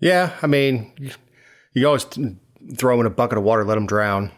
[0.00, 0.92] Yeah, I mean,
[1.74, 4.32] you, always throw them in a bucket of water, let them drown.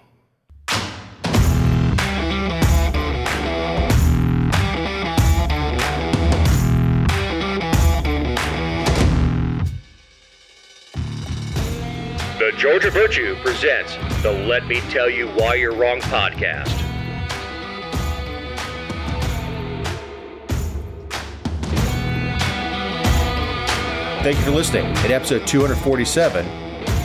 [12.38, 16.91] The Georgia Virtue presents the Let Me Tell You Why You're Wrong podcast.
[24.22, 24.84] Thank you for listening.
[25.04, 26.46] In episode 247,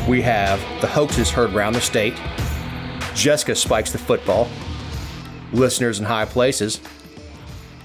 [0.07, 2.13] we have the hoaxes heard around the state.
[3.15, 4.47] Jessica spikes the football.
[5.51, 6.79] Listeners in high places.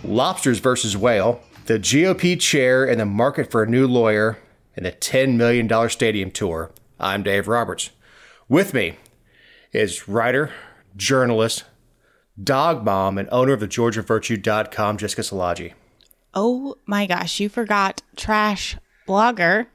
[0.04, 1.40] Lobsters versus whale.
[1.64, 4.36] The GOP chair and the market for a new lawyer.
[4.76, 6.70] And the $10 million stadium tour.
[7.00, 7.88] I'm Dave Roberts.
[8.50, 8.96] With me
[9.72, 10.50] is writer,
[10.94, 11.64] journalist,
[12.38, 15.72] dog mom, and owner of the GeorgiaVirtue.com, Jessica Szilagyi.
[16.34, 18.76] Oh my gosh, you forgot trash
[19.08, 19.66] blogger.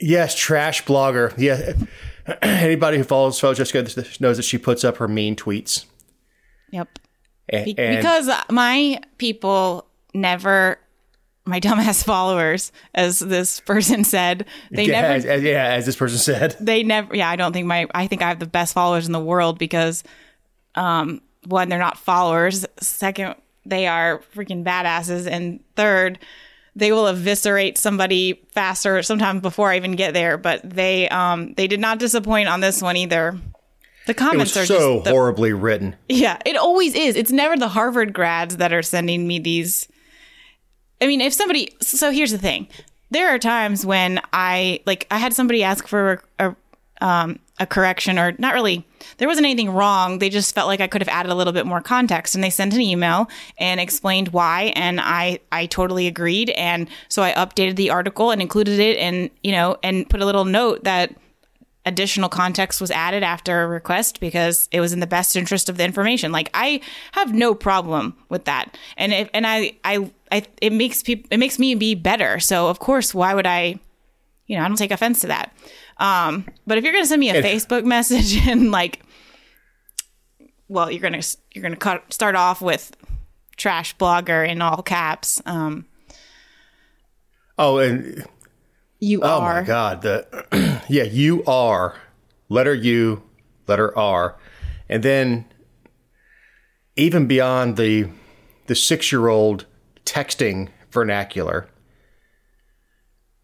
[0.00, 1.34] Yes, trash blogger.
[1.36, 1.72] Yeah.
[2.42, 5.86] Anybody who follows follows Jessica knows that she puts up her mean tweets.
[6.70, 6.98] Yep.
[7.50, 10.78] A- Be- because my people never,
[11.46, 15.96] my dumbass followers, as this person said, they yeah, never as, as- yeah, as this
[15.96, 16.54] person said.
[16.60, 19.12] they never yeah i don't think my i think i have the best followers in
[19.12, 20.04] the world because
[20.74, 26.18] um one they're not followers second they are freaking badasses and third
[26.78, 31.66] they will eviscerate somebody faster sometimes before i even get there but they um they
[31.66, 33.38] did not disappoint on this one either
[34.08, 35.94] the comments are so just the, horribly written.
[36.08, 37.14] yeah, it always is.
[37.14, 39.86] It's never the Harvard grads that are sending me these.
[40.98, 41.76] I mean, if somebody.
[41.82, 42.68] So here's the thing:
[43.10, 46.56] there are times when I like I had somebody ask for a,
[47.02, 48.86] um, a correction, or not really.
[49.18, 50.18] There wasn't anything wrong.
[50.18, 52.50] They just felt like I could have added a little bit more context, and they
[52.50, 53.28] sent an email
[53.58, 58.40] and explained why, and I I totally agreed, and so I updated the article and
[58.40, 61.14] included it, and you know, and put a little note that
[61.88, 65.78] additional context was added after a request because it was in the best interest of
[65.78, 66.30] the information.
[66.30, 66.80] Like I
[67.12, 68.76] have no problem with that.
[68.98, 72.38] And if, and I, I, I, it makes people, it makes me be better.
[72.40, 73.80] So of course, why would I,
[74.46, 75.54] you know, I don't take offense to that.
[75.98, 79.00] Um, but if you're going to send me a It- Facebook message and like,
[80.68, 82.94] well, you're going to, you're going to cut, start off with
[83.56, 85.42] trash blogger in all caps.
[85.46, 85.86] Um,
[87.60, 88.24] Oh, and
[89.00, 89.62] you oh are.
[89.62, 91.96] my God, the yeah, you are
[92.48, 93.20] letter U,
[93.66, 94.36] letter R,
[94.88, 95.44] and then
[96.94, 98.10] even beyond the
[98.68, 99.66] the six year old
[100.04, 101.68] texting vernacular,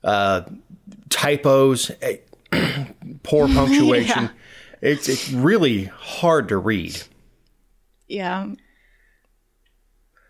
[0.05, 0.43] uh,
[1.11, 2.19] typos, eh,
[3.23, 4.25] poor punctuation.
[4.25, 4.29] Yeah.
[4.81, 7.01] It's it's really hard to read.
[8.09, 8.49] Yeah.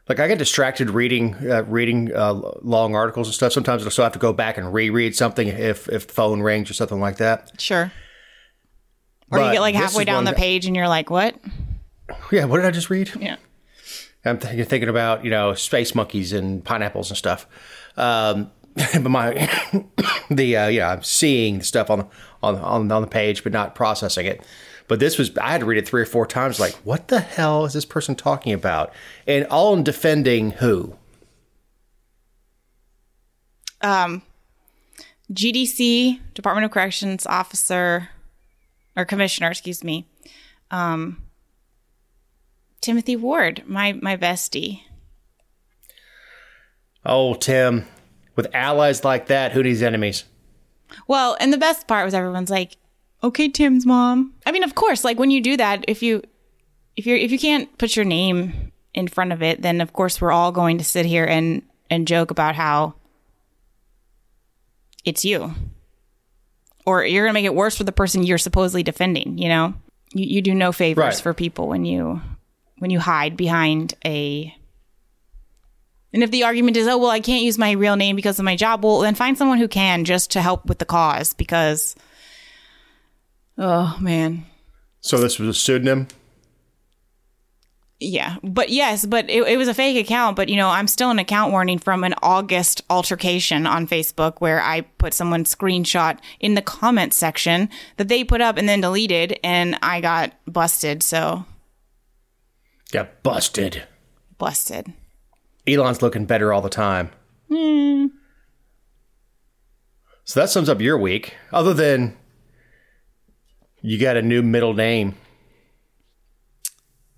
[0.09, 3.53] Like I get distracted reading uh, reading uh, long articles and stuff.
[3.53, 6.71] Sometimes I still have to go back and reread something if if the phone rings
[6.71, 7.59] or something like that.
[7.61, 7.91] Sure.
[9.31, 11.37] Or But you get like halfway down the that- page and you're like, what?
[12.31, 13.11] Yeah, what did I just read?
[13.19, 13.37] Yeah.
[14.27, 17.47] I'm th- thinking about you know space monkeys and pineapples and stuff.
[17.97, 19.33] Um, but my
[20.31, 22.07] the uh, yeah, I'm seeing the stuff on the
[22.45, 24.43] on on on the page, but not processing it.
[24.87, 26.61] But this was I had to read it three or four times.
[26.61, 28.93] Like, what the hell is this person talking about?
[29.27, 30.97] And all in defending who?
[35.33, 38.11] GDC, Department of Corrections officer
[38.97, 40.07] or commissioner, excuse me.
[40.71, 41.23] Um,
[42.81, 44.83] Timothy Ward, my my bestie.
[47.07, 47.87] Oh, Tim,
[48.37, 50.25] with allies like that, who needs enemies?
[51.09, 52.77] Well, and the best part was everyone's like,
[53.23, 56.23] "Okay, Tim's mom." I mean, of course, like when you do that, if you
[56.97, 60.21] if you're if you can't put your name in front of it, then of course
[60.21, 62.95] we're all going to sit here and and joke about how
[65.05, 65.53] it's you.
[66.87, 69.75] Or you're going to make it worse for the person you're supposedly defending, you know?
[70.13, 71.21] You you do no favors Right.
[71.21, 72.21] for people when you
[72.79, 74.55] when you hide behind a
[76.15, 78.45] and if the argument is, oh, well, I can't use my real name because of
[78.45, 81.97] my job, well, then find someone who can just to help with the cause because,
[83.59, 84.47] oh, man.
[85.01, 86.07] So this was a pseudonym.
[87.99, 88.37] Yeah.
[88.45, 90.37] But yes, but it, it was a fake account.
[90.37, 94.63] But, you know, I'm still an account warning from an August altercation on Facebook where
[94.63, 99.41] I put someone's screenshot in the comments section that they put up and then deleted,
[99.43, 101.03] and I got busted.
[101.03, 101.45] So,
[102.93, 103.83] Got busted.
[104.39, 104.93] busted.
[105.67, 107.11] Elon's looking better all the time.
[107.51, 108.07] Hmm.
[110.25, 111.35] So that sums up your week.
[111.53, 112.17] Other than
[113.83, 115.15] you got a new middle name,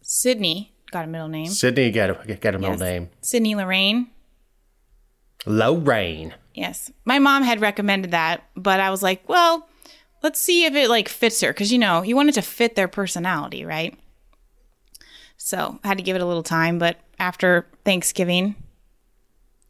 [0.03, 1.47] Sydney got a middle name.
[1.47, 2.81] Sydney got a got a middle Yes.
[2.81, 4.09] name, Sydney Lorraine.
[5.47, 6.35] Lorraine.
[6.55, 6.91] Yes.
[7.05, 9.69] My mom had recommended that, but I was like, well,
[10.23, 12.75] let's see if it like fits her because you know, you want it to fit
[12.75, 13.97] their personality, right?
[15.37, 18.55] So, I had to give it a little time, but after Thanksgiving,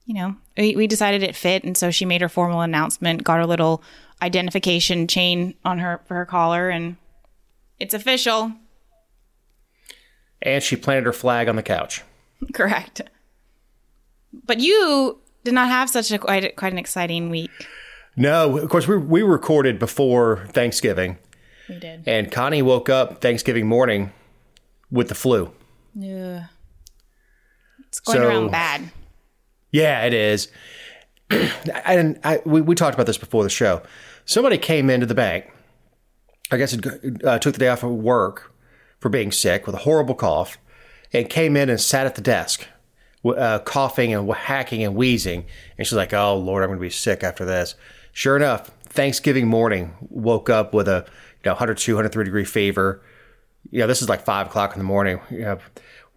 [0.05, 3.37] you know, we, we decided it fit and so she made her formal announcement, got
[3.39, 3.83] her little
[4.23, 6.97] identification chain on her for her collar and
[7.79, 8.53] it's official.
[10.43, 12.03] And she planted her flag on the couch.
[12.53, 13.01] Correct.
[14.45, 17.51] But you did not have such a quite, quite an exciting week.
[18.17, 21.19] No, of course we we recorded before Thanksgiving,
[21.69, 22.03] We did.
[22.07, 24.11] and Connie woke up Thanksgiving morning
[24.91, 25.53] with the flu.
[25.95, 26.47] Yeah.
[27.89, 28.91] It's going So- around bad.
[29.73, 30.49] Yeah, it is.
[31.31, 33.83] and I, we, we talked about this before the show.
[34.25, 35.51] Somebody came into the bank.
[36.51, 38.53] I guess it uh, took the day off of work
[39.01, 40.57] for being sick with a horrible cough,
[41.13, 42.67] and came in and sat at the desk,
[43.25, 45.45] uh, coughing and hacking and wheezing.
[45.77, 47.75] And she's like, "Oh Lord, I'm going to be sick after this."
[48.13, 51.05] Sure enough, Thanksgiving morning, woke up with a
[51.45, 53.03] you know 102, 103 degree fever.
[53.71, 55.19] You know, this is like five o'clock in the morning.
[55.31, 55.59] You know,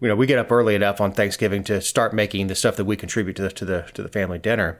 [0.00, 2.84] you know, we get up early enough on Thanksgiving to start making the stuff that
[2.84, 4.78] we contribute to the to the to the family dinner.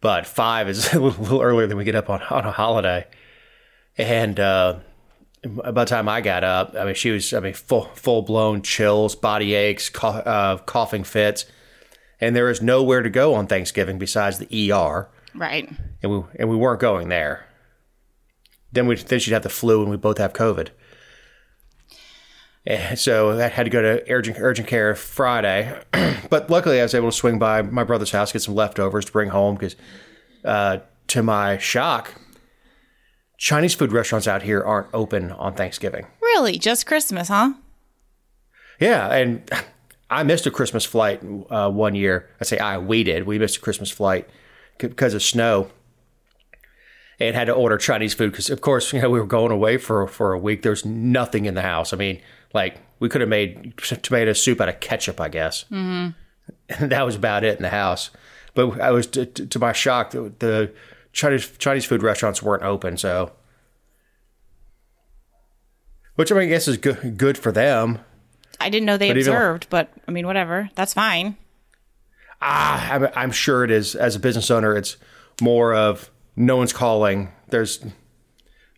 [0.00, 3.06] But five is a little, earlier than we get up on on a holiday.
[3.98, 4.78] And uh,
[5.44, 8.62] by the time I got up, I mean she was I mean full full blown
[8.62, 11.44] chills, body aches, co- uh, coughing fits,
[12.20, 15.68] and there is nowhere to go on Thanksgiving besides the ER, Right.
[16.02, 17.46] and we and we weren't going there.
[18.72, 20.68] Then we then she'd have the flu, and we both have COVID.
[22.66, 25.82] And so that had to go to urgent urgent care Friday,
[26.30, 29.12] but luckily I was able to swing by my brother's house, get some leftovers to
[29.12, 29.76] bring home because,
[30.44, 30.78] uh,
[31.08, 32.14] to my shock,
[33.38, 36.06] Chinese food restaurants out here aren't open on Thanksgiving.
[36.20, 36.58] Really?
[36.58, 37.54] Just Christmas, huh?
[38.78, 39.50] Yeah, and
[40.10, 42.28] I missed a Christmas flight uh, one year.
[42.40, 43.24] I say I, we did.
[43.24, 44.28] We missed a Christmas flight
[44.80, 45.70] c- because of snow,
[47.18, 49.78] and had to order Chinese food because, of course, you know we were going away
[49.78, 50.62] for for a week.
[50.62, 51.92] There's nothing in the house.
[51.92, 52.20] I mean,
[52.52, 55.64] like we could have made tomato soup out of ketchup, I guess.
[55.64, 56.10] Mm-hmm.
[56.80, 58.10] And that was about it in the house.
[58.54, 60.72] But I was t- t- to my shock, the, the
[61.12, 62.96] Chinese Chinese food restaurants weren't open.
[62.96, 63.32] So,
[66.16, 67.98] which I mean, I guess is good good for them.
[68.60, 70.68] I didn't know they But even- observed, but I mean, whatever.
[70.74, 71.36] That's fine.
[72.42, 73.94] Ah, I'm, I'm sure it is.
[73.94, 74.96] As a business owner, it's
[75.40, 77.32] more of no one's calling.
[77.48, 77.84] There's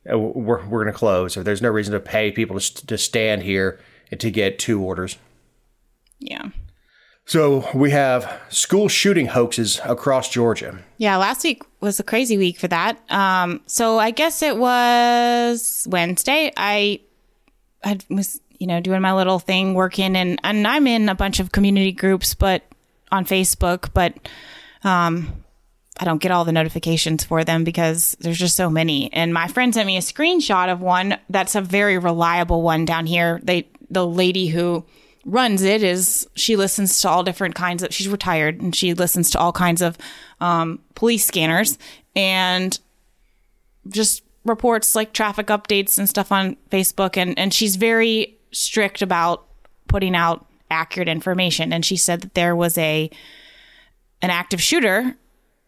[0.06, 1.34] we're we're going to close.
[1.34, 5.16] There's no reason to pay people to, to stand here and to get two orders.
[6.18, 6.50] Yeah.
[7.24, 10.78] So we have school shooting hoaxes across Georgia.
[10.98, 12.98] Yeah, last week was a crazy week for that.
[13.10, 16.52] Um, so I guess it was Wednesday.
[16.56, 17.00] I
[17.82, 21.38] had was you know doing my little thing, working, and and I'm in a bunch
[21.38, 22.64] of community groups, but
[23.12, 24.14] on Facebook, but
[24.82, 25.44] um,
[26.00, 29.12] I don't get all the notifications for them because there's just so many.
[29.12, 33.06] And my friend sent me a screenshot of one that's a very reliable one down
[33.06, 33.40] here.
[33.42, 34.84] They the lady who
[35.24, 39.30] runs it is she listens to all different kinds of she's retired and she listens
[39.30, 39.96] to all kinds of
[40.40, 41.78] um, police scanners
[42.16, 42.80] and
[43.88, 49.46] just reports like traffic updates and stuff on Facebook and and she's very strict about
[49.86, 53.08] putting out accurate information and she said that there was a
[54.22, 55.16] an active shooter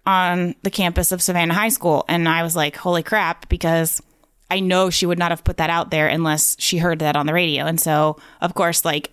[0.07, 4.03] on the campus of Savannah High School and I was like holy crap because
[4.51, 7.27] I know she would not have put that out there unless she heard that on
[7.27, 9.13] the radio and so of course like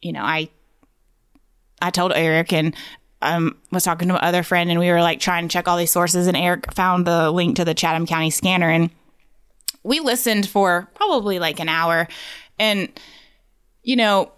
[0.00, 0.48] you know I
[1.82, 2.74] I told Eric and
[3.22, 5.76] um, was talking to my other friend, and we were like trying to check all
[5.76, 6.26] these sources.
[6.26, 8.90] And Eric found the link to the Chatham County scanner, and
[9.82, 12.08] we listened for probably like an hour.
[12.58, 12.88] And
[13.82, 14.32] you know,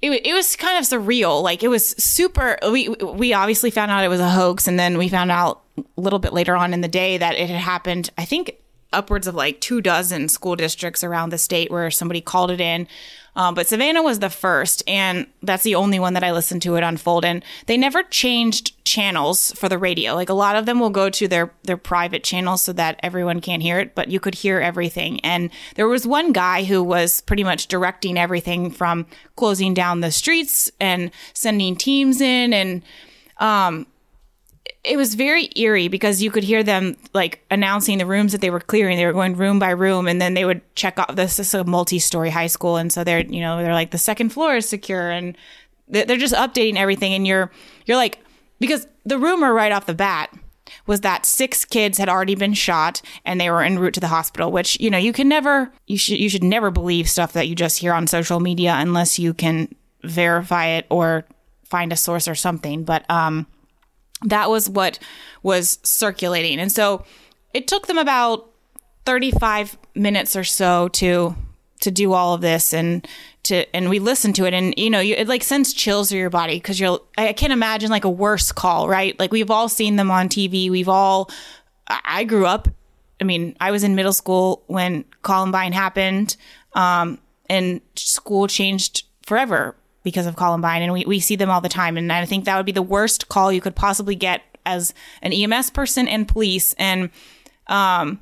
[0.00, 1.42] it it was kind of surreal.
[1.42, 2.58] Like it was super.
[2.62, 6.00] We we obviously found out it was a hoax, and then we found out a
[6.00, 8.10] little bit later on in the day that it had happened.
[8.16, 8.56] I think
[8.92, 12.86] upwards of like two dozen school districts around the state where somebody called it in.
[13.36, 16.76] Um, but Savannah was the first, and that's the only one that I listened to
[16.76, 17.24] it unfold.
[17.24, 20.14] And they never changed channels for the radio.
[20.14, 23.40] Like a lot of them will go to their their private channels so that everyone
[23.40, 25.20] can't hear it, but you could hear everything.
[25.20, 29.06] And there was one guy who was pretty much directing everything from
[29.36, 32.82] closing down the streets and sending teams in, and
[33.38, 33.86] um,
[34.88, 38.50] it was very eerie because you could hear them like announcing the rooms that they
[38.50, 38.96] were clearing.
[38.96, 41.14] They were going room by room, and then they would check off.
[41.14, 44.30] This is a multi-story high school, and so they're you know they're like the second
[44.30, 45.36] floor is secure, and
[45.88, 47.12] they- they're just updating everything.
[47.14, 47.50] And you're
[47.86, 48.18] you're like
[48.60, 50.32] because the rumor right off the bat
[50.86, 54.08] was that six kids had already been shot and they were en route to the
[54.08, 54.50] hospital.
[54.52, 57.54] Which you know you can never you should you should never believe stuff that you
[57.54, 61.24] just hear on social media unless you can verify it or
[61.64, 62.84] find a source or something.
[62.84, 63.46] But um
[64.24, 64.98] That was what
[65.42, 66.58] was circulating.
[66.58, 67.04] And so
[67.54, 68.50] it took them about
[69.06, 71.34] 35 minutes or so to
[71.80, 73.06] to do all of this and
[73.44, 74.54] to and we listened to it.
[74.54, 77.52] And you know you, it like sends chills through your body because you're I can't
[77.52, 79.18] imagine like a worse call right?
[79.18, 81.30] Like we've all seen them on TV we've all
[81.86, 82.68] I grew up
[83.20, 86.36] I mean I was in middle school when Columbine happened
[86.74, 91.68] um, and school changed forever because of Columbine and we, we see them all the
[91.68, 91.96] time.
[91.96, 95.32] And I think that would be the worst call you could possibly get as an
[95.32, 96.74] EMS person and police.
[96.74, 97.10] And
[97.66, 98.20] um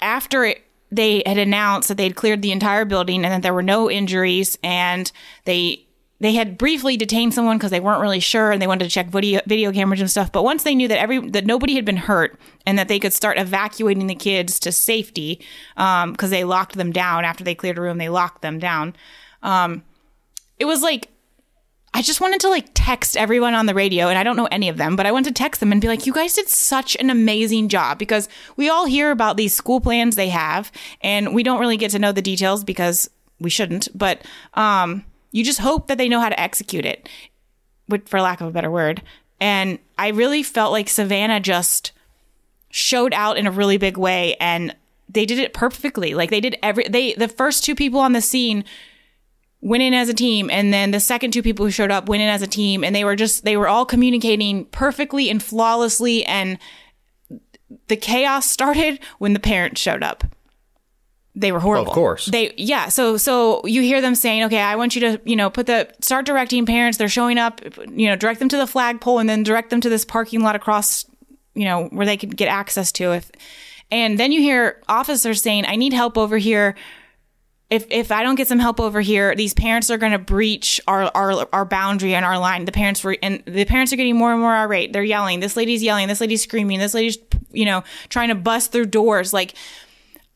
[0.00, 3.62] after it, they had announced that they'd cleared the entire building and that there were
[3.62, 5.10] no injuries and
[5.44, 5.86] they
[6.20, 9.08] they had briefly detained someone because they weren't really sure and they wanted to check
[9.08, 10.30] video video cameras and stuff.
[10.30, 13.12] But once they knew that every that nobody had been hurt and that they could
[13.12, 17.78] start evacuating the kids to safety because um, they locked them down after they cleared
[17.78, 18.94] a room they locked them down
[19.42, 19.82] um,
[20.62, 21.08] it was like
[21.92, 24.68] I just wanted to like text everyone on the radio, and I don't know any
[24.68, 26.96] of them, but I wanted to text them and be like, you guys did such
[26.96, 31.42] an amazing job because we all hear about these school plans they have, and we
[31.42, 34.22] don't really get to know the details because we shouldn't, but
[34.54, 37.08] um, you just hope that they know how to execute it,
[37.88, 39.02] with, for lack of a better word.
[39.38, 41.92] And I really felt like Savannah just
[42.70, 44.74] showed out in a really big way, and
[45.10, 46.14] they did it perfectly.
[46.14, 48.64] Like they did every, they, the first two people on the scene
[49.62, 52.20] went in as a team and then the second two people who showed up went
[52.20, 56.24] in as a team and they were just they were all communicating perfectly and flawlessly
[56.26, 56.58] and
[57.86, 60.24] the chaos started when the parents showed up.
[61.34, 61.92] They were horrible.
[61.92, 62.26] Of course.
[62.26, 65.48] They yeah so so you hear them saying okay i want you to you know
[65.48, 66.98] put the start directing parents.
[66.98, 69.88] They're showing up you know direct them to the flagpole and then direct them to
[69.88, 71.06] this parking lot across
[71.54, 73.30] you know where they could get access to if
[73.92, 76.74] and then you hear officers saying i need help over here
[77.72, 80.78] if if I don't get some help over here, these parents are going to breach
[80.86, 82.66] our, our our boundary and our line.
[82.66, 84.92] The parents were and the parents are getting more and more irate.
[84.92, 85.40] They're yelling.
[85.40, 86.06] This lady's yelling.
[86.06, 86.78] This lady's screaming.
[86.78, 87.16] This lady's
[87.50, 89.32] you know trying to bust through doors.
[89.32, 89.54] Like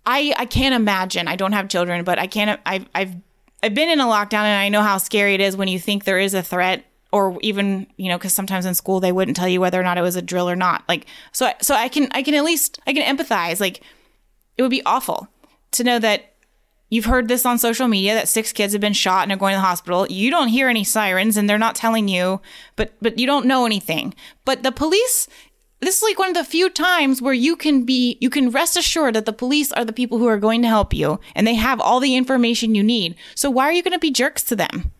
[0.06, 1.28] I I can't imagine.
[1.28, 2.58] I don't have children, but I can't.
[2.64, 3.14] I've I've
[3.62, 6.04] I've been in a lockdown and I know how scary it is when you think
[6.04, 9.48] there is a threat or even you know because sometimes in school they wouldn't tell
[9.48, 12.08] you whether or not it was a drill or not like so so i can
[12.10, 13.80] i can at least i can empathize like
[14.56, 15.28] it would be awful
[15.70, 16.32] to know that
[16.88, 19.54] You've heard this on social media that six kids have been shot and are going
[19.54, 20.06] to the hospital.
[20.06, 22.40] You don't hear any sirens and they're not telling you,
[22.76, 24.14] but but you don't know anything.
[24.44, 25.28] But the police
[25.80, 28.76] this is like one of the few times where you can be you can rest
[28.76, 31.54] assured that the police are the people who are going to help you and they
[31.54, 33.16] have all the information you need.
[33.34, 34.92] So why are you going to be jerks to them?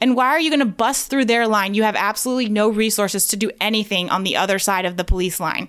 [0.00, 1.74] And why are you going to bust through their line?
[1.74, 5.40] You have absolutely no resources to do anything on the other side of the police
[5.40, 5.68] line.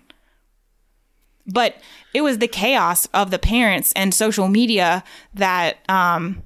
[1.48, 1.78] But
[2.14, 5.78] it was the chaos of the parents and social media that.
[5.90, 6.44] Um,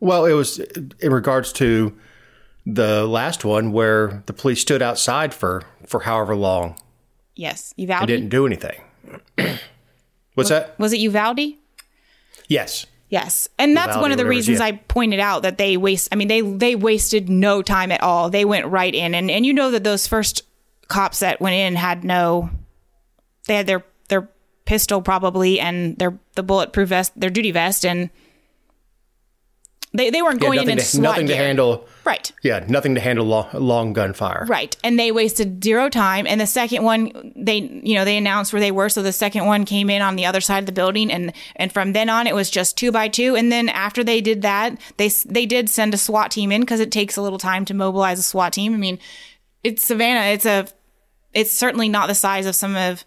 [0.00, 1.96] well, it was in regards to
[2.66, 6.76] the last one where the police stood outside for for however long.
[7.34, 8.08] Yes, Uvalde.
[8.08, 8.80] Didn't do anything.
[9.36, 9.60] What's
[10.36, 10.78] was, that?
[10.78, 11.54] Was it Uvalde?
[12.48, 12.86] Yes.
[13.08, 13.48] Yes.
[13.58, 16.40] And that's one of the reasons I pointed out that they waste I mean they
[16.40, 18.30] they wasted no time at all.
[18.30, 20.42] They went right in and and you know that those first
[20.88, 22.50] cops that went in had no
[23.46, 23.84] they had their
[24.66, 28.10] pistol probably and their the bulletproof vest, their duty vest, and
[29.96, 31.36] they they weren't going yeah, in and to, nothing gear.
[31.36, 31.88] to handle.
[32.04, 32.30] Right.
[32.42, 34.44] Yeah, nothing to handle long, long gunfire.
[34.46, 36.26] Right, and they wasted zero time.
[36.26, 39.46] And the second one, they you know they announced where they were, so the second
[39.46, 42.26] one came in on the other side of the building, and and from then on
[42.26, 43.34] it was just two by two.
[43.36, 46.80] And then after they did that, they they did send a SWAT team in because
[46.80, 48.74] it takes a little time to mobilize a SWAT team.
[48.74, 48.98] I mean,
[49.64, 50.32] it's Savannah.
[50.32, 50.66] It's a
[51.32, 53.04] it's certainly not the size of some of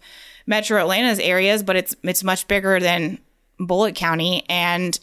[0.50, 3.18] Metro Atlanta's areas, but it's it's much bigger than
[3.60, 4.98] Bulloch County and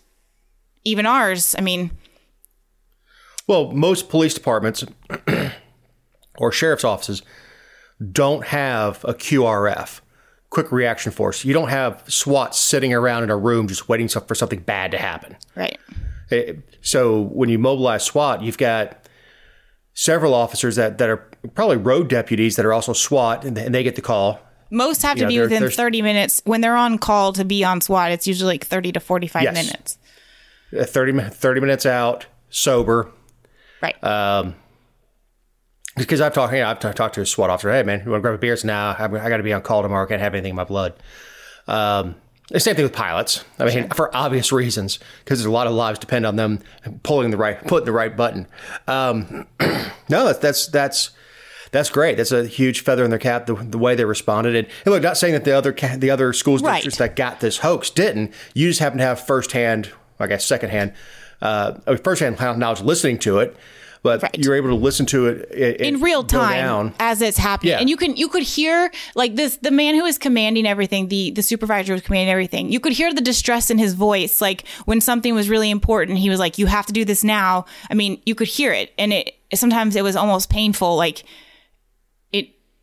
[0.84, 1.56] even ours.
[1.58, 1.90] I mean,
[3.48, 4.84] well, most police departments
[6.38, 7.22] or sheriff's offices
[8.12, 10.02] don't have a QRF,
[10.50, 11.46] quick reaction force.
[11.46, 14.98] You don't have SWAT sitting around in a room just waiting for something bad to
[14.98, 15.38] happen.
[15.56, 15.80] Right.
[16.30, 19.08] Eh, so when you mobilize SWAT, you've got
[19.94, 21.26] several officers that, that are
[21.56, 24.42] probably road deputies that are also SWAT, and they get the call.
[24.70, 26.42] Most have to know, be within 30 minutes.
[26.46, 29.54] When they're on call to be on SWAT, it's usually like 30 to 45 yes.
[29.54, 29.98] minutes.
[30.78, 33.12] Uh, 30, 30 minutes out, sober.
[33.82, 34.02] Right.
[34.04, 34.56] Um,
[35.96, 37.72] because I've talked, you know, I've t- talked to a SWAT officer.
[37.72, 38.58] Hey, man, you want to grab a beer?
[38.64, 40.06] Now I got to be on call tomorrow.
[40.06, 40.94] I can't have anything in my blood.
[41.68, 42.16] Um,
[42.50, 43.44] the same thing with pilots.
[43.60, 43.88] I mean, sure.
[43.96, 46.60] for obvious reasons, because there's a lot of lives depend on them
[47.04, 48.48] pulling the right, putting the right button.
[48.88, 51.10] Um, no, that's that's that's
[51.72, 52.18] that's great.
[52.18, 53.46] That's a huge feather in their cap.
[53.46, 56.34] The, the way they responded, and, and, look, not saying that the other the other
[56.34, 56.76] schools right.
[56.76, 58.34] districts that got this hoax didn't.
[58.54, 60.94] You just happen to have firsthand, I guess, secondhand,
[61.42, 63.56] uh, firsthand knowledge listening to it.
[64.04, 64.38] but Right.
[64.38, 67.80] you're able to listen to it, it- in real time as it's happening Yeah.
[67.80, 71.32] and you can you could hear like this the man who is commanding everything the
[71.32, 75.02] the supervisor was commanding everything you could hear the distress in his voice like when
[75.02, 78.22] something was really important he was like you have to do this now i mean
[78.26, 81.24] you could hear it and it sometimes it was almost painful like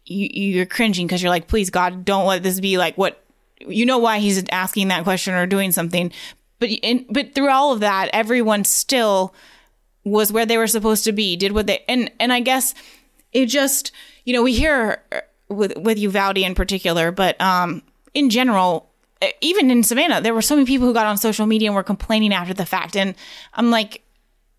[0.07, 3.23] you you're cringing because you're like please god don't let this be like what
[3.61, 6.13] you know why he's asking that question or doing something
[6.59, 9.35] but in, but through all of that everyone still
[10.05, 12.75] was where they were supposed to be, did what they and and I guess
[13.33, 13.93] it just
[14.25, 17.83] you know we hear uh, with with Uvalde in particular, but um
[18.13, 18.91] in general,
[19.41, 21.83] even in Savannah, there were so many people who got on social media and were
[21.83, 23.15] complaining after the fact, and
[23.55, 24.03] I'm like,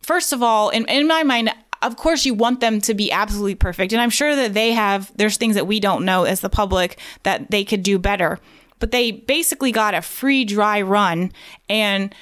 [0.01, 1.51] first of all, in in my mind.
[1.86, 3.94] Of course, you want them to be absolutely perfect.
[3.94, 7.00] And I'm sure that they have, there's things that we don't know as the public
[7.24, 8.39] that they could do better.
[8.80, 11.32] But they basically got a free, dry run.
[11.70, 12.13] And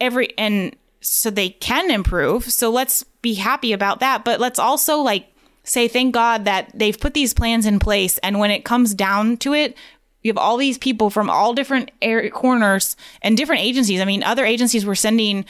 [0.00, 2.50] every, and so they can improve.
[2.50, 4.24] So let's be happy about that.
[4.24, 5.26] But let's also like
[5.62, 8.18] say thank God that they've put these plans in place.
[8.18, 9.76] And when it comes down to it,
[10.22, 11.92] you have all these people from all different
[12.32, 14.00] corners and different agencies.
[14.00, 15.44] I mean, other agencies were sending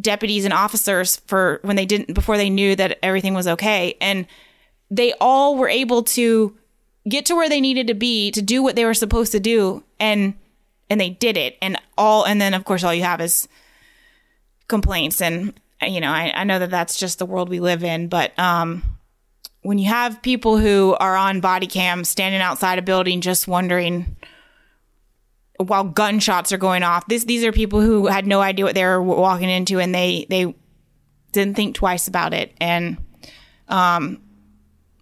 [0.00, 4.26] deputies and officers for when they didn't before they knew that everything was okay, and
[4.90, 6.56] they all were able to
[7.08, 9.82] get to where they needed to be to do what they were supposed to do,
[10.00, 10.34] and
[10.90, 11.56] and they did it.
[11.62, 13.48] And all and then of course all you have is
[14.68, 15.20] complaints.
[15.20, 18.08] And you know I, I know that that's just the world we live in.
[18.08, 18.82] But um
[19.62, 24.16] when you have people who are on body cam standing outside a building just wondering
[25.64, 28.84] while gunshots are going off this these are people who had no idea what they
[28.84, 30.54] were walking into and they they
[31.32, 32.96] didn't think twice about it and
[33.68, 34.20] um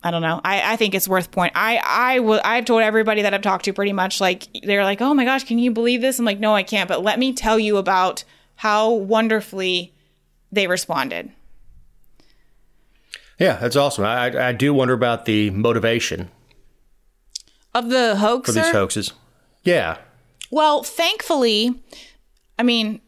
[0.05, 0.41] I don't know.
[0.43, 1.53] I, I think it's worth point.
[1.55, 2.41] I I will.
[2.45, 5.45] I've told everybody that I've talked to pretty much like they're like, oh my gosh,
[5.45, 6.19] can you believe this?
[6.19, 6.89] I'm like, no, I can't.
[6.89, 8.25] But let me tell you about
[8.57, 9.95] how wonderfully
[10.51, 11.31] they responded.
[13.39, 14.05] Yeah, that's awesome.
[14.05, 16.31] I, I do wonder about the motivation
[17.75, 19.13] Of the hoax for these hoaxes.
[19.63, 19.99] Yeah.
[20.53, 21.83] Well, thankfully,
[22.59, 23.01] I mean,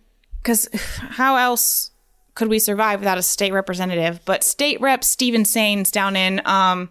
[0.42, 1.90] because how else
[2.34, 4.21] could we survive without a state representative?
[4.25, 6.90] But State Rep Stephen Sainz down in um,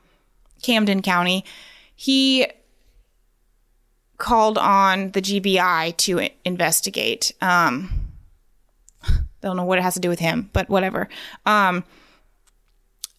[0.61, 1.43] Camden County,
[1.95, 2.45] he
[4.19, 7.31] called on the GBI to investigate.
[7.41, 7.89] Um,
[9.41, 11.09] don't know what it has to do with him, but whatever.
[11.47, 11.83] Um,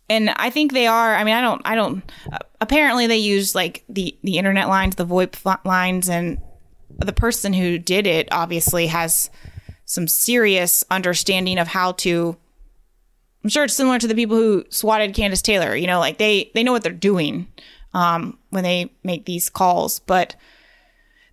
[0.08, 1.16] and I think they are.
[1.16, 1.62] I mean, I don't.
[1.64, 2.12] I don't.
[2.32, 6.38] Uh, apparently, they use like the the internet lines, the VoIP lines, and
[6.98, 9.30] the person who did it obviously has
[9.84, 12.36] some serious understanding of how to.
[13.42, 15.76] I'm sure it's similar to the people who swatted Candace Taylor.
[15.76, 17.46] You know, like they they know what they're doing
[17.92, 20.36] um, when they make these calls, but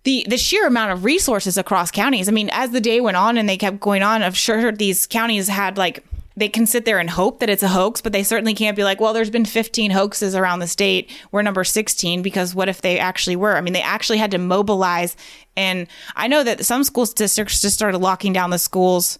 [0.04, 2.28] the the sheer amount of resources across counties.
[2.28, 5.06] I mean, as the day went on and they kept going on, I'm sure these
[5.06, 6.04] counties had like
[6.36, 8.84] they can sit there and hope that it's a hoax, but they certainly can't be
[8.84, 11.10] like, well, there's been 15 hoaxes around the state.
[11.30, 13.56] We're number 16 because what if they actually were?
[13.56, 15.16] I mean, they actually had to mobilize.
[15.56, 19.18] And I know that some school districts just started locking down the schools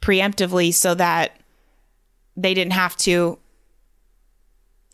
[0.00, 1.36] preemptively so that
[2.36, 3.38] they didn't have to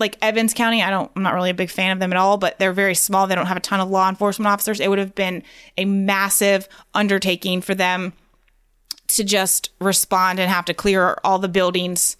[0.00, 2.36] like Evans County, I don't I'm not really a big fan of them at all,
[2.36, 3.26] but they're very small.
[3.26, 4.80] They don't have a ton of law enforcement officers.
[4.80, 5.42] It would have been
[5.78, 8.12] a massive undertaking for them
[9.08, 12.16] to just respond and have to clear all the buildings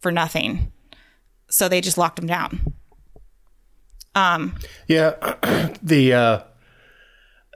[0.00, 0.72] for nothing.
[1.48, 2.74] So they just locked them down.
[4.14, 5.10] Um Yeah,
[5.82, 6.40] the uh,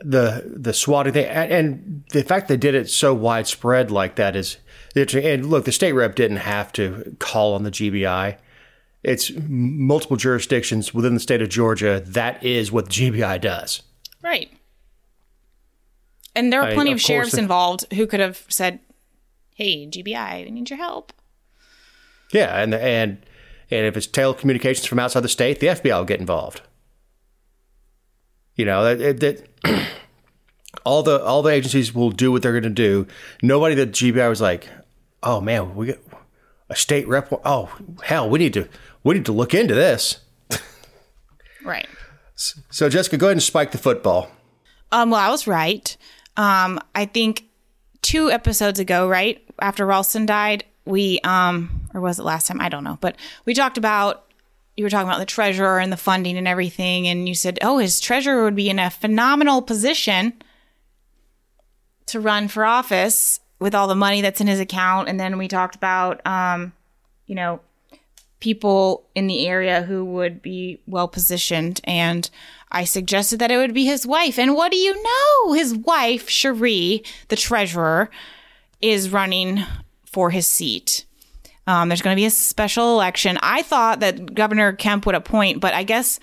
[0.01, 4.59] the the swatting thing, and, the fact they did it so widespread like that is,
[4.95, 8.38] it's, and look, the state rep didn't have to call on the GBI.
[9.03, 12.03] It's multiple jurisdictions within the state of Georgia.
[12.05, 13.83] That is what the GBI does.
[14.23, 14.51] right.
[16.38, 18.79] And there are I- plenty of of, course- sheriffs involved who could have said,
[19.55, 21.12] "Hey, GBI, we need your help."
[22.33, 23.18] Yeah, and and
[23.70, 26.61] and if it's telecommunications from outside the state, the FBI will get involved.
[28.55, 29.48] You know that, that
[30.85, 33.07] all the all the agencies will do what they're going to do.
[33.42, 34.68] Nobody that GBI was like,
[35.22, 36.05] oh man, we get
[36.68, 37.33] a state rep.
[37.44, 38.68] Oh hell, we need to
[39.05, 40.20] we need to look into this.
[41.64, 41.88] Right.
[42.37, 44.31] So Jessica, go ahead and spike the football.
[44.90, 45.94] Um, well, I was right.
[46.38, 47.44] Um, I think
[48.01, 52.61] two episodes ago, right after Ralston died, we um, or was it last time?
[52.61, 54.24] I don't know, but we talked about
[54.77, 57.79] you were talking about the treasurer and the funding and everything, and you said, oh,
[57.79, 60.33] his treasurer would be in a phenomenal position
[62.07, 65.48] to run for office with all the money that's in his account, and then we
[65.48, 66.72] talked about um,
[67.27, 67.61] you know
[68.40, 72.31] people in the area who would be well positioned and
[72.70, 74.38] I suggested that it would be his wife.
[74.38, 75.53] And what do you know?
[75.55, 78.11] His wife, Cherie, the treasurer,
[78.83, 79.64] is running
[80.05, 81.05] for his seat.
[81.66, 83.38] Um, there's going to be a special election.
[83.42, 86.18] I thought that Governor Kemp would appoint, but I guess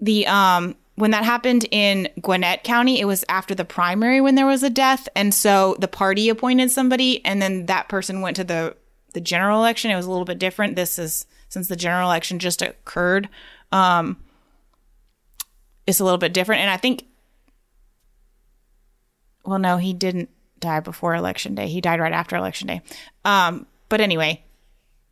[0.00, 4.46] the um, when that happened in Gwinnett County, it was after the primary when there
[4.46, 8.44] was a death, and so the party appointed somebody, and then that person went to
[8.44, 8.76] the
[9.14, 9.90] the general election.
[9.90, 10.76] It was a little bit different.
[10.76, 13.28] This is since the general election just occurred.
[13.72, 14.16] Um,
[15.86, 17.04] it's a little bit different, and I think.
[19.44, 20.28] Well, no, he didn't
[20.58, 21.68] die before election day.
[21.68, 22.80] He died right after election day.
[23.24, 24.42] Um, but anyway,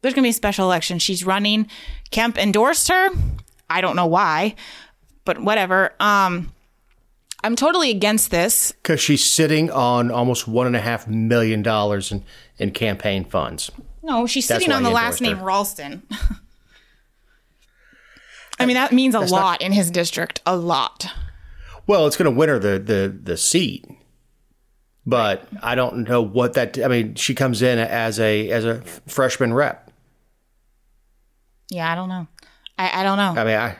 [0.03, 0.99] there's going to be a special election.
[0.99, 1.69] She's running.
[2.11, 3.11] Kemp endorsed her.
[3.71, 4.57] I don't know why,
[5.25, 5.95] but whatever.
[6.01, 6.53] Um,
[7.45, 8.73] I'm totally against this.
[8.73, 12.25] Because she's sitting on almost one and a half million dollars in,
[12.59, 13.71] in campaign funds.
[14.05, 15.45] No, she's That's sitting on the last name her.
[15.45, 16.03] Ralston.
[18.59, 20.43] I mean, that means a not- lot in his district.
[20.45, 21.07] A lot.
[21.87, 23.87] Well, it's going to win her the, the, the seat.
[25.07, 26.79] But I don't know what that.
[26.83, 29.91] I mean, she comes in as a as a freshman rep.
[31.69, 32.27] Yeah, I don't know.
[32.79, 33.41] I, I don't know.
[33.41, 33.77] I mean, I,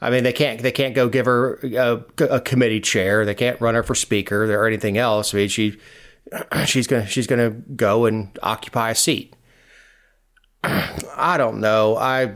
[0.00, 3.26] I mean, they can't they can't go give her a, a committee chair.
[3.26, 5.34] They can't run her for speaker or anything else.
[5.34, 5.78] I mean, she
[6.66, 9.34] she's gonna she's gonna go and occupy a seat.
[10.64, 11.96] I don't know.
[11.96, 12.34] I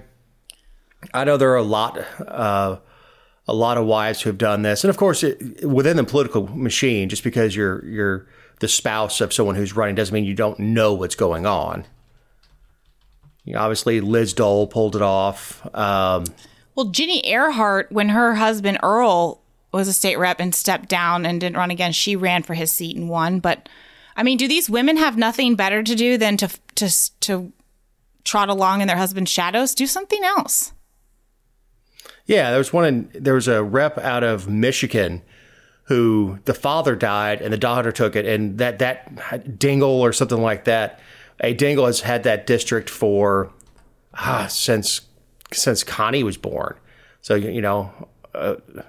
[1.14, 2.78] I know there are a lot uh,
[3.46, 6.46] a lot of wives who have done this, and of course, it, within the political
[6.48, 8.26] machine, just because you're you're
[8.60, 11.84] the spouse of someone who's running doesn't mean you don't know what's going on.
[13.44, 15.64] You know, obviously, Liz Dole pulled it off.
[15.74, 16.24] Um,
[16.74, 19.40] Well, Ginny Ehrhart, when her husband Earl
[19.72, 22.72] was a state rep and stepped down and didn't run again, she ran for his
[22.72, 23.38] seat and won.
[23.38, 23.68] But
[24.16, 27.52] I mean, do these women have nothing better to do than to to to
[28.24, 29.74] trot along in their husband's shadows?
[29.74, 30.72] Do something else.
[32.24, 32.84] Yeah, there was one.
[32.84, 35.22] In, there was a rep out of Michigan
[35.84, 39.14] who the father died and the daughter took it, and that that
[39.58, 41.00] Dingell or something like that.
[41.40, 43.52] A Dingell has had that district for
[44.14, 45.02] ah, since
[45.52, 46.76] since Connie was born.
[47.20, 47.92] So you know,
[48.34, 48.84] uh, at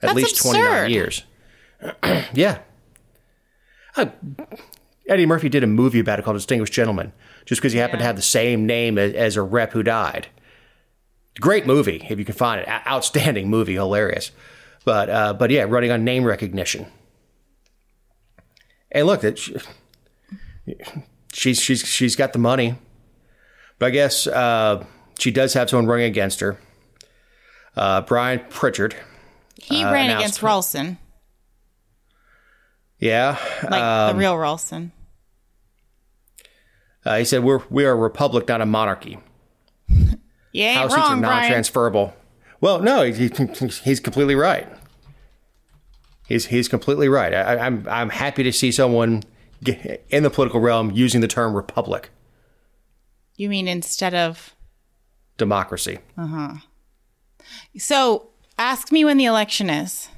[0.00, 1.24] That's least twenty nine years.
[2.32, 2.60] yeah.
[3.98, 4.10] Uh,
[5.08, 7.12] Eddie Murphy did a movie about it called Distinguished Gentleman,
[7.46, 10.28] just because he happened to have the same name as, as a rep who died.
[11.40, 12.68] Great movie if you can find it.
[12.68, 14.30] O- Outstanding movie, hilarious.
[14.84, 16.86] But uh, but yeah, running on name recognition.
[18.90, 19.56] And look, that she,
[21.32, 22.74] she's she's she's got the money,
[23.78, 24.84] but I guess uh,
[25.18, 26.58] she does have someone running against her.
[27.76, 28.96] Uh, Brian Pritchard,
[29.56, 30.98] He Uh, ran against Ralston,
[32.98, 34.92] yeah, like Um, the real Ralston.
[37.04, 39.18] uh, he said we're we are a republic, not a monarchy.
[40.52, 41.42] yeah, House seats are wrong, Brian.
[41.42, 42.14] non-transferable.
[42.60, 44.68] Well, no, he, he- he's completely right.
[46.26, 47.32] He's he's completely right.
[47.32, 49.22] I, I'm I'm happy to see someone
[50.10, 52.10] in the political realm using the term republic,
[53.36, 54.54] You mean instead of
[55.36, 55.98] democracy.
[56.16, 56.54] Uh huh.
[57.78, 58.24] So?
[58.60, 60.08] Ask me when the election is.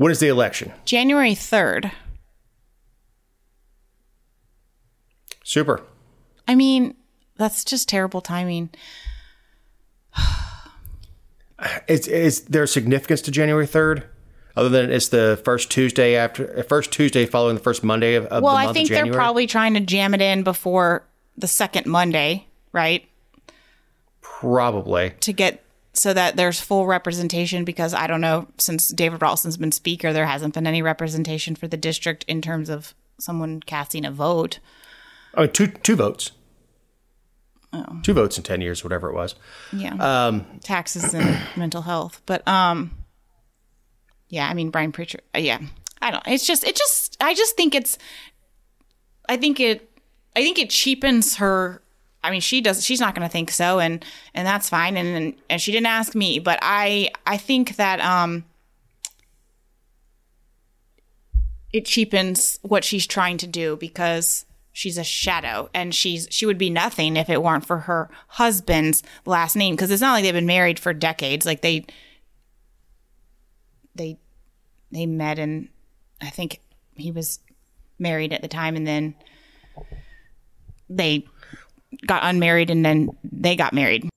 [0.00, 0.72] When is the election?
[0.86, 1.92] January third.
[5.44, 5.82] Super.
[6.48, 6.94] I mean,
[7.36, 8.70] that's just terrible timing.
[11.86, 14.04] Is is there significance to January third?
[14.56, 18.42] Other than it's the first Tuesday after first Tuesday following the first Monday of, of
[18.42, 21.04] Well, I think they're probably trying to jam it in before
[21.36, 23.06] the second Monday, right?
[24.22, 25.12] probably.
[25.20, 25.62] To get
[26.00, 30.24] so that there's full representation because I don't know, since David Ralston's been speaker, there
[30.24, 34.60] hasn't been any representation for the district in terms of someone casting a vote.
[35.36, 36.32] Mean, two two votes.
[37.74, 38.00] Oh.
[38.02, 39.34] Two votes in ten years, whatever it was.
[39.74, 39.92] Yeah.
[39.94, 42.22] Um, Taxes and mental health.
[42.24, 42.92] But um
[44.30, 45.60] yeah, I mean Brian Pritchard uh, yeah.
[46.00, 47.98] I don't it's just it just I just think it's
[49.28, 49.86] I think it
[50.34, 51.82] I think it cheapens her
[52.22, 54.04] I mean she does she's not going to think so and
[54.34, 58.44] and that's fine and, and she didn't ask me, but I I think that um
[61.72, 66.58] it cheapens what she's trying to do because she's a shadow and she's she would
[66.58, 70.34] be nothing if it weren't for her husband's last name because it's not like they've
[70.34, 71.84] been married for decades like they
[73.94, 74.16] they
[74.92, 75.68] they met and
[76.20, 76.60] i think
[76.94, 77.40] he was
[77.98, 79.14] married at the time and then
[80.88, 81.24] they
[82.06, 84.08] got unmarried and then they got married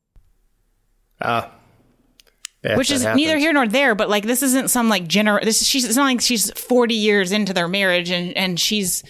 [2.64, 5.66] yeah, which is neither here nor there but like this isn't some like gener this
[5.66, 9.04] she's it's not like she's 40 years into their marriage and and she's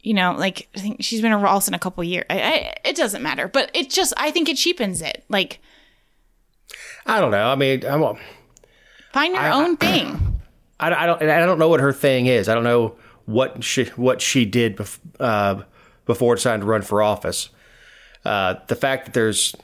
[0.00, 2.96] you know like i think she's been a Ralston a couple years I, I, it
[2.96, 5.60] doesn't matter but it just i think it cheapens it like
[7.06, 7.48] I don't know.
[7.48, 8.18] I mean, I'm.
[9.12, 10.40] find your own thing
[10.80, 11.22] I, I don't.
[11.22, 12.48] I don't know what her thing is.
[12.48, 15.62] I don't know what she what she did bef- uh,
[16.04, 17.48] before deciding to run for office.
[18.26, 19.54] Uh, the fact that there's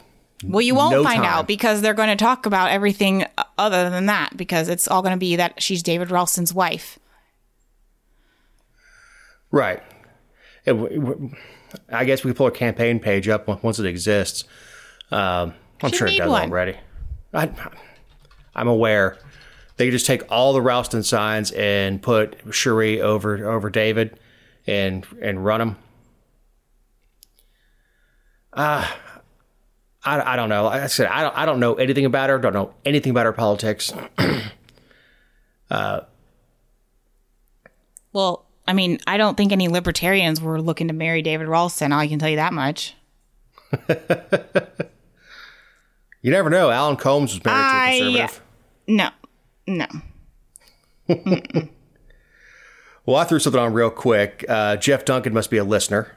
[0.45, 1.33] Well, you won't No find time.
[1.33, 3.25] out because they're going to talk about everything
[3.59, 6.99] other than that because it's all going to be that she's David Ralston's wife.
[9.51, 9.83] right,
[10.65, 10.75] It
[11.91, 14.45] I guess we can pull a campaign page up once it exists.
[15.11, 16.51] Um, I'm She sure it does one.
[16.51, 16.77] already.
[17.35, 17.51] I,
[18.55, 19.19] I'm aware.
[19.77, 24.19] They could just take all the Ralston signs and put Cherie over over David,
[24.67, 25.77] and and run them.
[28.53, 28.87] Uh,
[30.05, 30.65] I, I don't know.
[30.65, 32.39] Like I said, I don't, I don't know anything about her.
[32.39, 33.93] Don't know anything about her politics.
[35.71, 36.01] uh,
[38.15, 41.93] Well, I mean, I don't think any libertarians were looking to marry David Ralston.
[41.93, 42.95] I can tell you that much.
[46.21, 46.71] You never know.
[46.71, 48.43] Alan Combs was married I- to a conservative.
[48.87, 49.11] No,
[51.09, 51.69] no.
[53.05, 54.45] Well, I threw something on real quick.
[54.49, 56.13] Uh, Jeff Duncan must be a listener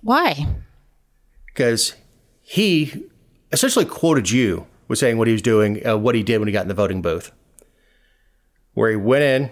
[0.00, 0.46] Why?
[1.52, 1.94] Because
[2.40, 3.04] he
[3.52, 6.52] essentially quoted you with saying what he was doing, uh, what he did when he
[6.52, 7.30] got in the voting booth,
[8.74, 9.50] where he went in,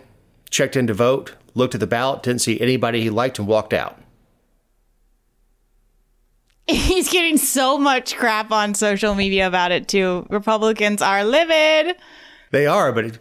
[0.51, 3.73] checked in to vote, looked at the ballot, didn't see anybody he liked, and walked
[3.73, 3.99] out.
[6.67, 10.25] He's getting so much crap on social media about it too.
[10.31, 11.97] Republicans are livid.
[12.53, 13.19] They are, but it,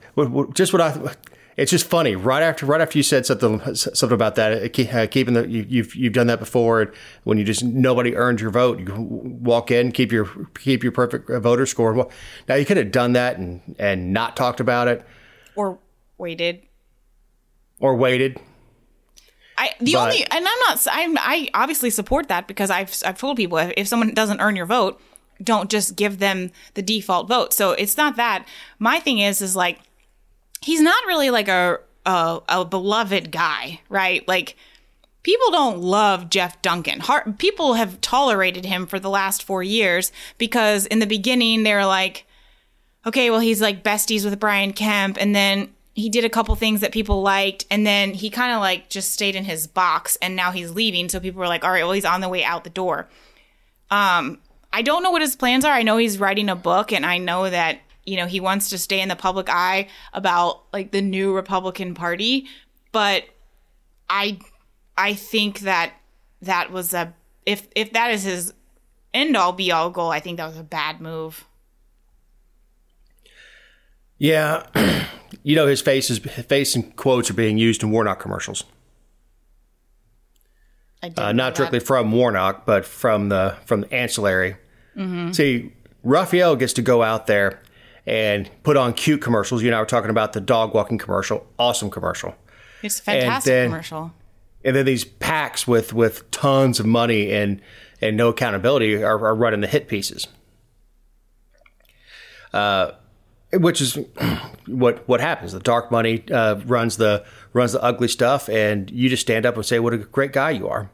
[0.54, 1.16] just what I.
[1.62, 2.16] It's just funny.
[2.16, 5.66] Right after, right after you said something, something about that, keep- uh, keeping the you,
[5.68, 6.94] you've you've done that before.
[7.26, 10.26] When you just nobody earned your vote, you walk in, keep your
[10.58, 12.08] keep your perfect voter score.
[12.48, 15.06] Now you could have done that and and not talked about it
[15.56, 15.80] Or
[16.18, 16.62] waited.
[17.80, 18.40] or waited.
[19.58, 23.18] I the But- only and I'm not I'm I obviously support that because I've I've
[23.18, 25.02] told people if, if someone doesn't earn your vote,
[25.44, 27.54] don't just give them the default vote.
[27.54, 28.48] So it's not that.
[28.80, 29.80] My thing is is like
[30.62, 34.28] he's not really like a a, a beloved guy, right?
[34.28, 34.56] Like
[35.24, 37.02] people don't love Jeff Duncan.
[37.02, 41.74] Har people have tolerated him for the last 4 years because in the beginning they
[41.74, 42.26] were like
[43.06, 46.82] okay, well, he's like besties with Brian Kemp, and then he did a couple things
[46.82, 50.36] that people liked, and then he kind of like just stayed in his box, and
[50.36, 51.10] now he's leaving.
[51.10, 53.10] So people were like, all right, well, he's on the way out the door.
[53.92, 54.40] Um,
[54.72, 55.74] I don't know what his plans are.
[55.74, 58.78] I know he's writing a book, and I know that you know he wants to
[58.78, 62.48] stay in the public eye about like the new Republican Party,
[62.92, 63.24] but
[64.10, 64.40] I
[64.98, 65.94] I think that
[66.42, 67.14] that was a
[67.46, 68.54] if if that is his
[69.14, 71.46] end all be all goal, I think that was a bad move.
[74.18, 74.66] Yeah,
[75.44, 78.64] you know his face is his face and quotes are being used in Warnock commercials.
[81.02, 81.56] Uh, not that.
[81.56, 84.58] directly from Warnock, but from the from the ancillary.
[85.32, 85.72] See,
[86.04, 87.62] Raphael gets to go out there
[88.10, 89.62] and put on cute commercials.
[89.62, 92.36] You and I were talking about the dog walking commercial, awesome commercial,
[92.82, 94.14] It's a fantastic then- commercial.
[94.66, 97.62] and then these PACs with with tons of money and
[98.02, 100.28] and no accountability are, are running the hit pieces.
[102.54, 102.92] Uh,
[103.54, 103.96] which is
[104.68, 105.52] what what happens.
[105.54, 109.56] The dark money uh, runs the runs the ugly stuff, and you just stand up
[109.56, 110.90] and say, "What a great guy you are."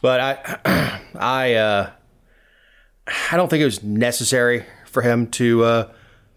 [0.00, 1.90] But I, I, uh,
[3.32, 5.92] I don't think it was necessary for him to uh,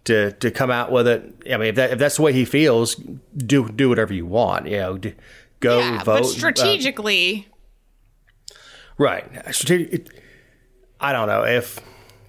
[0.06, 1.34] to to come out with it.
[1.52, 2.96] I mean, if that if that's the way he feels,
[3.36, 4.68] do do whatever you want.
[4.68, 5.14] You know, do,
[5.60, 6.06] go Yeah, vote.
[6.06, 7.48] but uh, strategically,
[8.98, 9.26] Right.
[9.56, 10.10] Strate-
[11.00, 11.80] I don't know if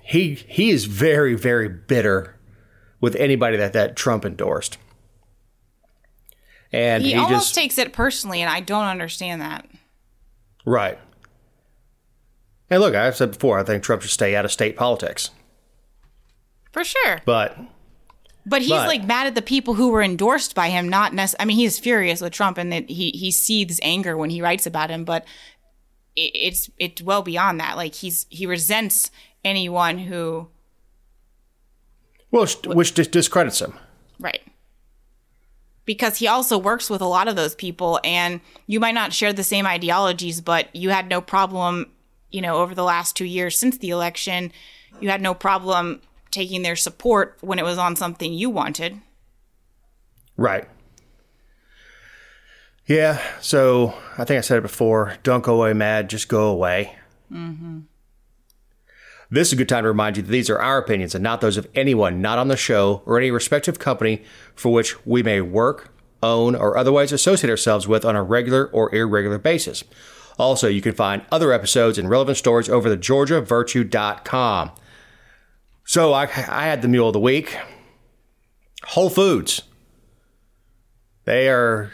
[0.02, 2.38] he he is very very bitter
[3.00, 4.78] with anybody that that Trump endorsed,
[6.72, 9.66] and he, he, almost just takes it personally, and I don't understand that.
[10.64, 10.98] right.
[12.70, 15.28] And look, I've said before, I think Trump should stay out of state politics,
[16.72, 17.20] For sure.
[17.24, 17.56] but
[18.44, 21.42] But he's But- like mad at the people who were endorsed by him, not necessarily.
[21.42, 24.66] I mean, he's furious with Trump and that he, he seethes anger when he writes
[24.66, 25.24] about him, but
[26.16, 27.76] it, it's it's well beyond that.
[27.76, 29.10] Like he's he resents
[29.44, 30.48] anyone who
[32.30, 33.74] well, which dis- discredits him.
[34.18, 34.40] Right.
[35.84, 39.32] Because he also works with a lot of those people, and you might not share
[39.32, 41.90] the same ideologies, but you had no problem,
[42.30, 44.52] you know, over the last two years since the election,
[45.00, 46.00] you had no problem
[46.32, 49.00] taking their support when it was on something you wanted.
[50.36, 50.68] Right.
[52.86, 53.22] Yeah.
[53.40, 55.16] So I think I said it before.
[55.22, 56.10] Don't go away mad.
[56.10, 56.96] Just go away.
[57.30, 57.80] Mm-hmm.
[59.30, 61.40] This is a good time to remind you that these are our opinions and not
[61.40, 64.22] those of anyone not on the show or any respective company
[64.54, 68.94] for which we may work, own, or otherwise associate ourselves with on a regular or
[68.94, 69.84] irregular basis.
[70.38, 74.70] Also, you can find other episodes and relevant stories over the georgiavirtue.com.
[75.84, 77.56] So I, I had the mule of the week.
[78.84, 79.62] Whole Foods.
[81.24, 81.92] They are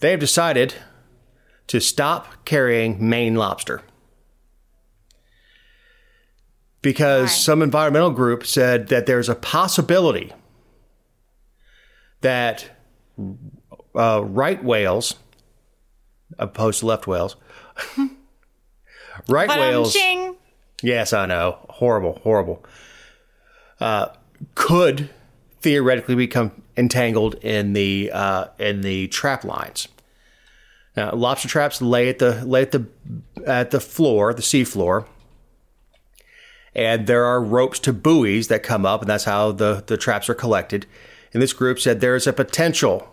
[0.00, 0.74] they have decided
[1.68, 3.82] to stop carrying Maine lobster.
[6.86, 7.34] because Why?
[7.34, 10.32] some environmental group said that there's a possibility
[12.20, 12.70] that
[13.96, 15.16] uh, right whales,
[16.38, 17.34] opposed to left whales,
[19.28, 19.96] right whales.
[20.80, 21.58] Yes, I know.
[21.70, 22.64] Horrible, horrible.
[23.80, 24.08] Uh,
[24.54, 25.10] could
[25.60, 29.88] theoretically become entangled in the uh, in the trap lines.
[30.96, 32.86] Now, lobster traps lay at the lay at the
[33.46, 35.06] at the floor, the sea floor,
[36.74, 40.28] and there are ropes to buoys that come up, and that's how the the traps
[40.28, 40.86] are collected.
[41.32, 43.12] And this group said there is a potential,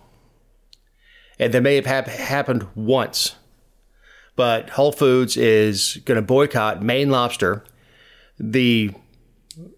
[1.39, 3.35] and that may have hap- happened once,
[4.35, 7.65] but Whole Foods is going to boycott Maine lobster,
[8.39, 8.91] the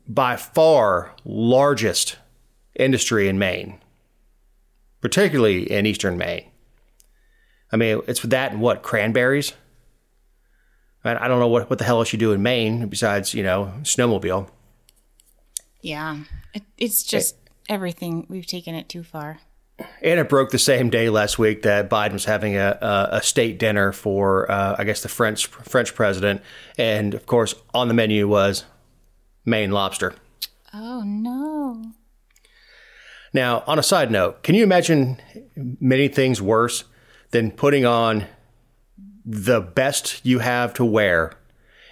[0.08, 2.18] by far largest
[2.76, 3.80] industry in Maine,
[5.02, 6.46] particularly in eastern Maine.
[7.72, 9.54] I mean, it's that and what cranberries.
[11.04, 13.74] I don't know what, what the hell else you do in Maine besides you know
[13.84, 14.50] snowmobile.
[15.82, 16.22] Yeah.
[16.54, 17.36] It, it's just
[17.70, 18.26] everything.
[18.28, 19.40] We've taken it too far.
[20.02, 23.22] And it broke the same day last week that Biden was having a, a, a
[23.22, 26.42] state dinner for, uh, I guess, the French French president,
[26.78, 28.64] and of course, on the menu was
[29.46, 30.16] Maine lobster.
[30.74, 31.92] Oh, no.
[33.34, 35.22] Now, on a side note, can you imagine
[35.56, 36.86] many things worse
[37.32, 38.26] than putting on
[39.26, 41.34] the best you have to wear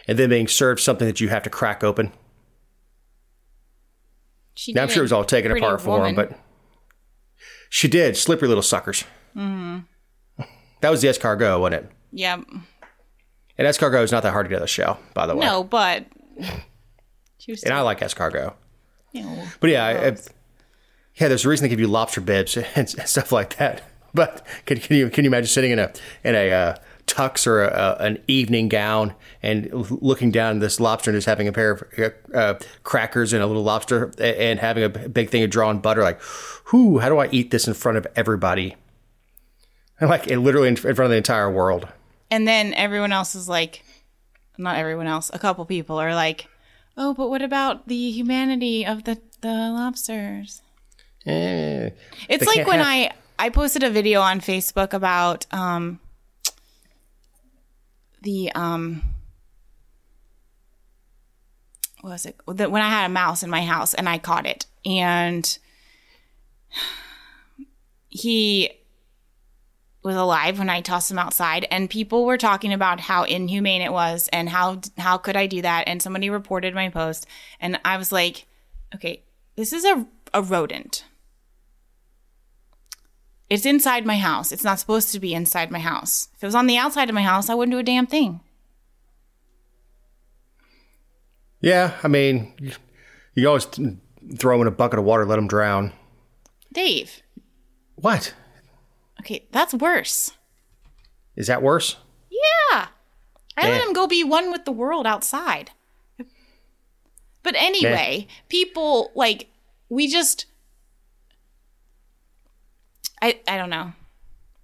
[0.07, 2.11] and then being served something that you have to crack open?
[4.55, 6.37] She Now, I'm sure it was all taken apart for him, but
[7.69, 8.15] she did.
[8.15, 9.03] Slippery little suckers.
[9.35, 9.79] Mm-hmm.
[10.81, 11.91] That was the escargot, wasn't it?
[12.11, 12.45] Yep.
[13.57, 15.45] And escargot is not that hard to get on the show, by the way.
[15.45, 16.05] No, but.
[17.63, 18.53] And I like escargot.
[19.11, 19.27] Ew.
[19.59, 20.17] But yeah, I, I,
[21.15, 23.83] yeah, there's a reason they give you lobster bibs and stuff like that.
[24.13, 25.91] But can, can you can you imagine sitting in a
[26.23, 26.75] in a uh,
[27.07, 29.69] tux or a, a, an evening gown and
[30.01, 33.63] looking down this lobster and just having a pair of uh, crackers and a little
[33.63, 36.01] lobster and having a big thing of drawn butter?
[36.01, 36.21] Like,
[36.71, 38.75] whoo, how do I eat this in front of everybody?
[39.99, 41.87] And like, it literally in front of the entire world.
[42.31, 43.83] And then everyone else is like,
[44.57, 46.47] not everyone else, a couple people are like,
[46.97, 50.61] oh, but what about the humanity of the, the lobsters?
[51.25, 51.89] Eh.
[52.29, 55.99] It's like when have- I I posted a video on Facebook about um
[58.21, 59.03] the um
[62.01, 64.45] what was it the, when I had a mouse in my house and I caught
[64.45, 65.57] it and
[68.09, 68.71] he
[70.03, 73.91] was alive when I tossed him outside and people were talking about how inhumane it
[73.91, 77.25] was and how how could I do that and somebody reported my post
[77.59, 78.45] and I was like
[78.93, 79.23] okay
[79.55, 81.05] this is a a rodent
[83.53, 84.51] it's inside my house.
[84.51, 86.29] It's not supposed to be inside my house.
[86.33, 88.39] If it was on the outside of my house, I wouldn't do a damn thing.
[91.61, 92.51] Yeah, I mean,
[93.35, 95.93] you, always throw them in a bucket of water, let them drown.
[96.73, 97.21] Dave.
[97.93, 98.33] What
[99.23, 100.31] Okay, that's worse.
[101.37, 101.95] is that worse?
[102.29, 102.87] Yeah.
[103.55, 105.71] I let him go be one with the world outside.
[107.43, 109.47] But anyway, people like
[109.89, 110.45] we just
[113.21, 113.93] I I don't know.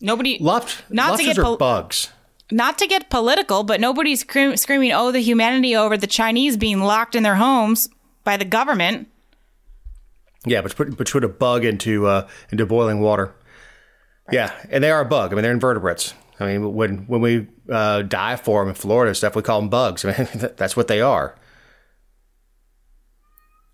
[0.01, 2.09] Nobody Lob- Not to get pol- bugs.
[2.51, 6.81] not to get political, but nobody's scream- screaming, "Oh, the humanity over the Chinese being
[6.81, 7.89] locked in their homes
[8.23, 9.07] by the government."
[10.45, 13.35] Yeah, but put, but put a bug into uh, into boiling water.
[14.31, 15.31] Yeah, and they are a bug.
[15.31, 16.13] I mean, they're invertebrates.
[16.39, 19.59] I mean, when when we uh, dive for them in Florida and stuff, we call
[19.59, 20.05] them bugs.
[20.05, 21.35] I mean, that's what they are.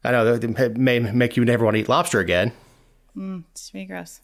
[0.03, 2.51] I know they may make you never want to eat lobster again.
[3.51, 4.19] It's really gross.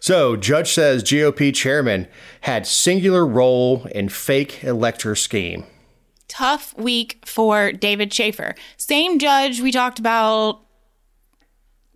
[0.00, 2.06] So, judge says GOP chairman
[2.42, 5.64] had singular role in fake elector scheme.
[6.28, 8.54] tough week for David Shafer.
[8.76, 10.60] Same judge we talked about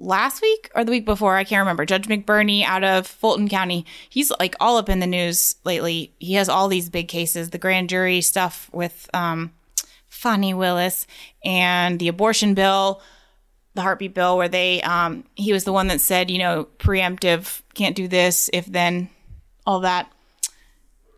[0.04, 1.36] last week or the week before.
[1.36, 1.84] I can't remember.
[1.84, 3.86] Judge McBurney out of Fulton County.
[4.08, 6.12] He's like all up in the news lately.
[6.18, 9.52] He has all these big cases, the grand jury stuff with um,
[10.24, 11.06] Willis
[11.44, 13.02] and the abortion bill,
[13.74, 17.62] the heartbeat bill, where they, um, he was the one that said, you know, preemptive,
[17.74, 19.10] can't do this, if then,
[19.66, 20.10] all that.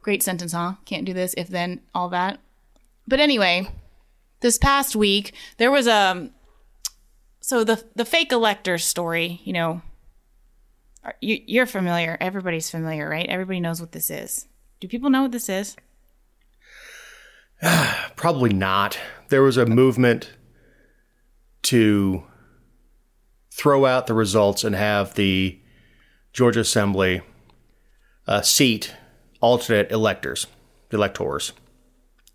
[0.03, 0.75] Great sentence, huh?
[0.85, 2.41] Can't do this, if then, all that.
[3.07, 3.69] But anyway,
[4.41, 6.31] this past week there was a
[7.47, 9.41] so the the fake elector story.
[9.45, 9.83] You know,
[11.21, 12.19] you, you're familiar.
[12.21, 13.29] Everybody's familiar, right?
[13.29, 14.49] Everybody knows what this is.
[14.81, 15.77] Do people know what this is?
[18.17, 18.99] Probably not.
[19.29, 20.33] There was a movement
[21.63, 22.25] to
[23.53, 25.61] throw out the results and have the
[26.33, 27.21] Georgia Assembly
[28.27, 28.93] uh, seat
[29.41, 30.49] alternate electors,
[30.91, 31.53] electors.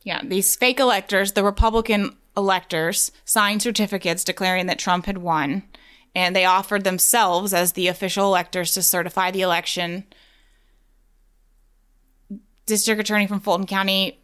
[0.04, 1.34] Yeah, these fake electors.
[1.34, 5.64] The Republican electors signed certificates declaring that Trump had won,
[6.16, 10.06] and they offered themselves as the official electors to certify the election.
[12.66, 14.20] District Attorney from Fulton County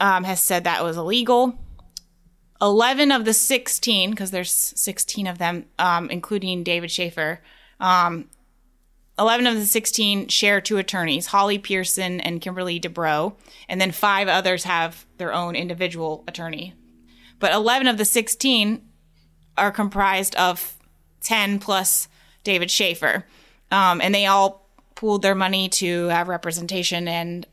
[0.00, 1.58] um, has said that was illegal.
[2.60, 7.40] 11 of the 16, because there's 16 of them, um, including David Shafer,
[7.78, 8.28] um,
[9.18, 13.34] 11 of the 16 share two attorneys, Holly Pierson and Kimberly Debrow,
[13.68, 16.74] and then five others have their own individual attorney.
[17.38, 18.82] But 11 of the 16
[19.56, 20.76] are comprised of
[21.22, 22.08] 10 plus
[22.44, 23.24] David Shafer.
[23.70, 27.06] Um, and they all pooled their money to have representation.
[27.06, 27.46] And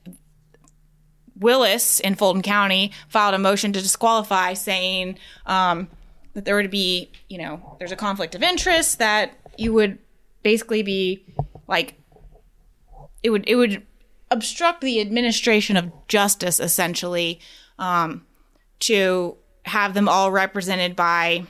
[1.37, 5.89] Willis in Fulton County filed a motion to disqualify, saying um,
[6.33, 9.97] that there would be, you know, there's a conflict of interest, that you would
[10.43, 11.23] basically be
[11.67, 11.95] like,
[13.21, 13.85] it would, it would
[14.31, 17.39] obstruct the administration of justice essentially
[17.79, 18.25] um,
[18.79, 19.35] to
[19.65, 21.43] have them all represented by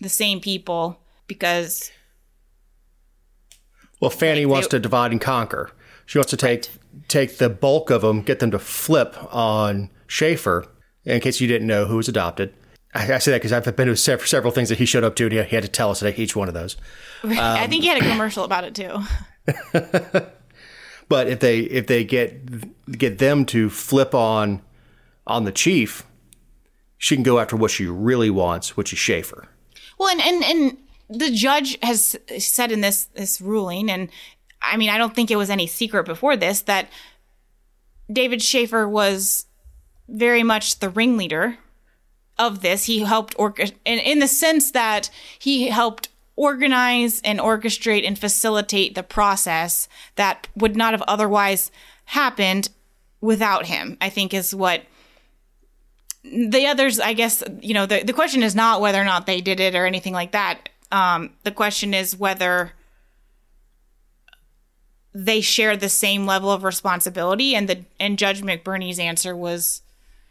[0.00, 1.90] the same people because
[4.00, 5.70] Well, Fani Right, wants they- to divide and conquer.
[6.04, 6.68] She wants to take
[7.08, 10.66] take the bulk of them, get them to flip on Shafer.
[11.04, 12.52] In case you didn't know who was adopted,
[12.94, 15.24] I, I say that because I've been to several things that he showed up to,
[15.24, 16.76] and he had to tell us at each one of those.
[17.24, 19.00] I think he had a um, commercial about it too.
[21.08, 24.62] But if they if they get get them to flip on
[25.26, 26.04] on the chief,
[27.06, 29.46] she can go after what she really wants, which is Shafer.
[29.96, 30.76] Well, and, and and
[31.08, 34.08] the judge has said in this this ruling, and
[34.60, 36.88] I mean, I don't think it was any secret before this that
[38.12, 39.46] David Shafer was
[40.08, 41.58] very much the ringleader
[42.40, 42.86] of this.
[42.86, 48.96] He helped orchestrate, in, in the sense that he helped organize and orchestrate and facilitate
[48.96, 51.70] the process that would not have otherwise
[52.06, 52.68] happened
[53.20, 53.96] without him.
[54.00, 54.82] I think is what
[56.32, 59.40] the others, I guess, you know, the, the question is not whether or not they
[59.40, 60.68] did it or anything like that.
[60.90, 62.72] Um, the question is whether
[65.14, 67.54] they share the same level of responsibility.
[67.54, 69.82] And the and Judge McBurney's answer was,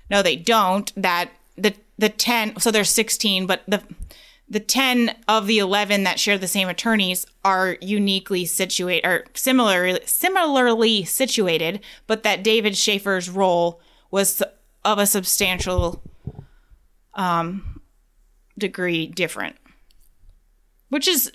[0.10, 0.92] no, they don't.
[0.96, 3.82] That the the ten, so there's 16, but the
[4.48, 10.00] the 10 of the 11 that share the same attorneys are uniquely situated or similarly
[10.06, 13.82] similarly situated but that david shafer's role
[14.12, 14.44] was
[14.86, 16.02] of a substantial
[17.16, 17.82] um,
[18.58, 19.58] degree different
[20.90, 21.32] which is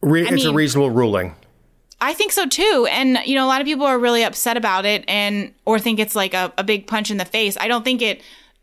[0.00, 1.34] Re- it's a reasonable ruling.
[2.00, 2.86] I think so too.
[2.90, 5.98] And, you know, a lot of people are really upset about it and, or think
[5.98, 7.56] it's like a, a big punch in the face.
[7.60, 8.22] I don't think it,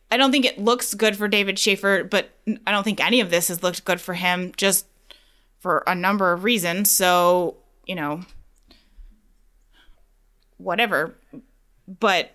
[0.10, 2.30] I don't think it looks good for David Shafer, but
[2.66, 4.86] I don't think any of this has looked good for him just
[5.60, 6.90] for a number of reasons.
[6.90, 8.22] So, you know,
[10.56, 11.18] whatever.
[11.86, 12.32] But,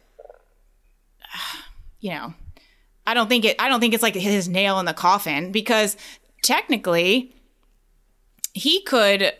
[2.00, 2.34] you know,
[3.06, 5.96] I don't think it, I don't think it's like his nail in the coffin because
[6.42, 7.34] technically
[8.52, 9.32] he could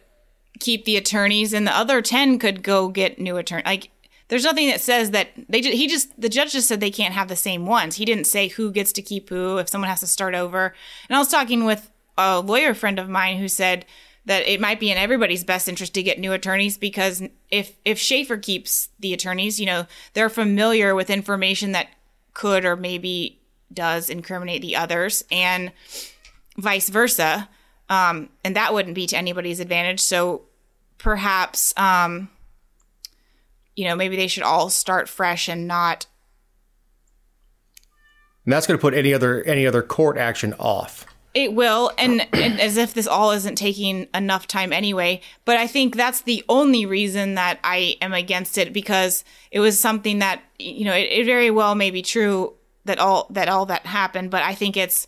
[0.59, 3.91] keep the attorneys and the other 10 could go get new attorney like
[4.31, 7.15] there's nothing that says that they just, he just the judge just said they can't
[7.15, 7.97] have the same ones.
[7.97, 10.73] He didn't say who gets to keep who if someone has to start over.
[11.09, 13.85] And i was talking with a lawyer friend of mine who said
[14.27, 17.99] that it might be in everybody's best interest to get new attorneys because if if
[17.99, 21.89] Shafer keeps the attorneys, you know, they're familiar with information that
[22.35, 23.41] could or maybe
[23.73, 25.73] does incriminate the others and
[26.57, 27.49] vice versa.
[27.89, 30.01] Um, and that wouldn't be to anybody's advantage.
[30.01, 30.43] So
[30.99, 32.29] perhaps, um,
[33.75, 36.07] you know, maybe they should all start fresh and not.
[38.45, 41.07] And that's going to put any other any other court action off.
[41.33, 45.21] It will, and, and as if this all isn't taking enough time anyway.
[45.45, 49.79] But I think that's the only reason that I am against it because it was
[49.79, 52.55] something that you know it, it very well may be true
[52.85, 54.31] that all that all that happened.
[54.31, 55.07] But I think it's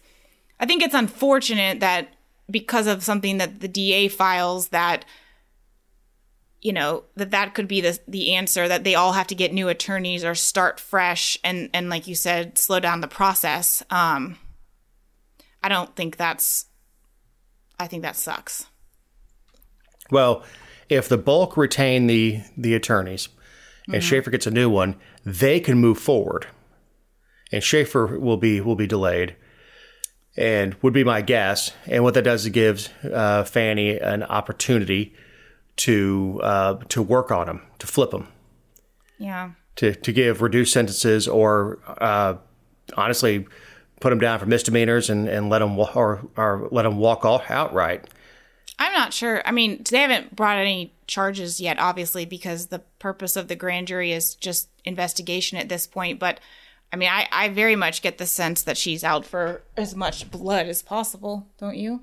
[0.60, 2.14] I think it's unfortunate that
[2.48, 5.04] because of something that the DA files that
[6.60, 9.52] you know that that could be the the answer that they all have to get
[9.52, 14.38] new attorneys or start fresh and and like you said slow down the process um
[15.62, 16.66] i don't think that's
[17.78, 18.66] i think that sucks.
[20.10, 20.42] Well,
[20.88, 23.28] if the bulk retain the the attorneys
[23.90, 26.46] and Shafer gets a new one, they can move forward,
[27.50, 29.36] and Shafer will be will be delayed,
[30.36, 31.72] and would be my guess.
[31.86, 35.14] And what that does is it gives uh, Fani an opportunity
[35.76, 38.28] to uh, to work on him, to flip him,
[39.18, 39.52] yeah.
[39.76, 42.34] To to give reduced sentences, or uh,
[42.96, 43.46] honestly,
[44.02, 47.50] put them down for misdemeanors and and let them or or let him walk off
[47.50, 48.04] outright.
[48.78, 53.36] i'm not sure i mean they haven't brought any charges yet obviously because the purpose
[53.36, 56.40] of the grand jury is just investigation at this point but
[56.94, 60.30] I mean, I, I very much get the sense that she's out for as much
[60.30, 62.02] blood as possible, don't you?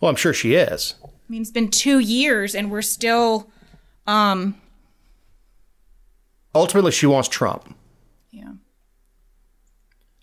[0.00, 0.94] Well, I'm sure she is.
[1.04, 3.48] I mean, it's been two years and we're still,
[4.08, 4.56] um,
[6.52, 7.76] Ultimately, she wants Trump.
[8.32, 8.54] yeah.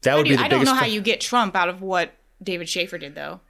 [0.06, 0.74] That would be the I don't biggest.
[0.74, 3.42] know how you get Trump out of what David Shafer did, though.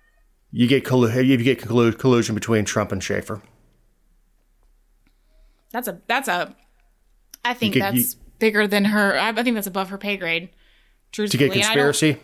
[0.52, 3.42] You get collu- you get collusion between Trump and Shafer.
[5.72, 6.56] That's a that's a.
[7.44, 9.18] I think get- that's you- bigger than her.
[9.18, 10.50] I, I think that's above her pay grade.
[11.14, 12.18] To get I don't- conspiracy.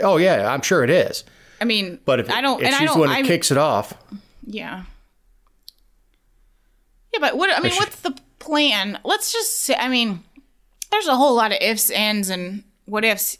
[0.00, 1.24] Oh yeah, I'm sure it is.
[1.60, 3.50] I, mean, But if, I don't, if and she's I don't, one that I'm- kicks
[3.50, 3.94] it off,
[4.46, 4.84] Yeah.
[7.12, 8.98] Yeah, but what I mean, she- what's the plan?
[9.04, 10.22] Let's just say I mean,
[10.90, 13.38] there's a whole lot of ifs, ands, and what ifs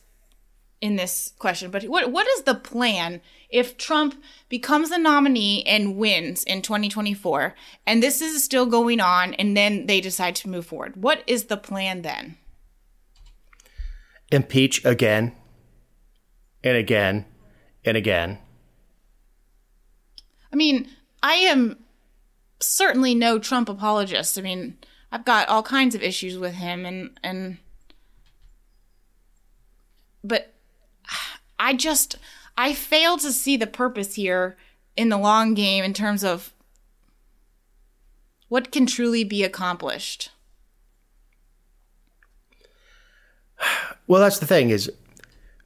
[0.85, 1.70] in this question.
[1.70, 7.55] But what what is the plan if Trump becomes the nominee and wins in 2024,
[7.87, 10.97] and this is still going on, and then they decide to move forward?
[10.97, 12.37] What is the plan then?
[14.30, 15.32] impeach again
[16.62, 17.24] and again
[17.85, 18.39] and again.
[20.53, 20.89] I mean,
[21.22, 21.85] I am
[22.61, 24.39] certainly no Trump apologist.
[24.39, 24.78] I mean,
[25.12, 27.59] I've got all kinds of issues with him and and
[30.22, 30.53] but
[31.59, 32.16] I just
[32.57, 34.57] I fail to see the purpose here
[34.96, 36.52] in the long game in terms of
[38.48, 40.30] what can truly be accomplished.
[44.07, 44.90] Well, that's the thing is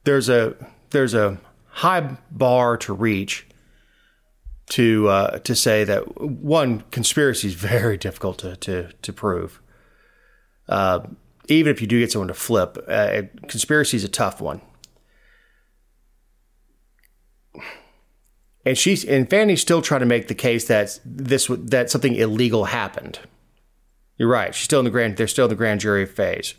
[0.05, 0.55] there's a
[0.91, 1.37] there's a
[1.67, 3.45] high bar to reach
[4.69, 9.61] to uh, to say that one conspiracy is very difficult to to, to prove.
[10.67, 11.01] Uh,
[11.47, 14.61] even if you do get someone to flip, uh, conspiracy is a tough one.
[18.65, 22.65] And she's and Fani's still trying to make the case that this that something illegal
[22.65, 23.19] happened.
[24.17, 24.53] You're right.
[24.53, 25.17] She's still in the grand.
[25.17, 26.55] They're still in the grand jury phase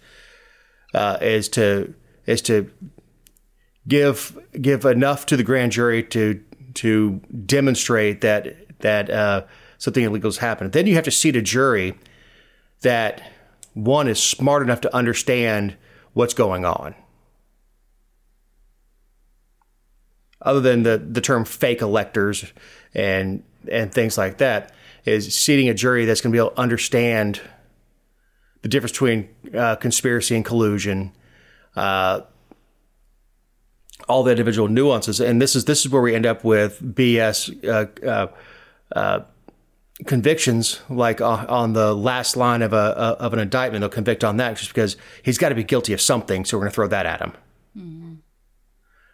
[0.95, 1.95] uh, is to
[2.27, 2.71] is to
[3.87, 6.43] give give enough to the grand jury to
[6.75, 9.43] to demonstrate that that uh,
[9.79, 10.73] something illegal has happened.
[10.73, 11.99] Then you have to seat a jury
[12.83, 13.23] that
[13.75, 15.77] one is smart enough to understand
[16.13, 16.95] what's going on.
[20.43, 22.53] Other than the, the term fake electors
[22.95, 24.73] and and things like that,
[25.05, 27.41] is seating a jury that's going to be able to understand
[28.63, 31.13] the difference between uh, conspiracy and collusion,
[31.77, 32.21] uh,
[34.09, 37.65] all the individual nuances, and this is this is where we end up with BS
[37.65, 38.27] uh, uh,
[38.95, 39.21] uh,
[40.07, 44.37] convictions, like uh, on the last line of a of an indictment, they'll convict on
[44.39, 46.89] that just because he's got to be guilty of something, so we're going to throw
[46.89, 47.33] that at him.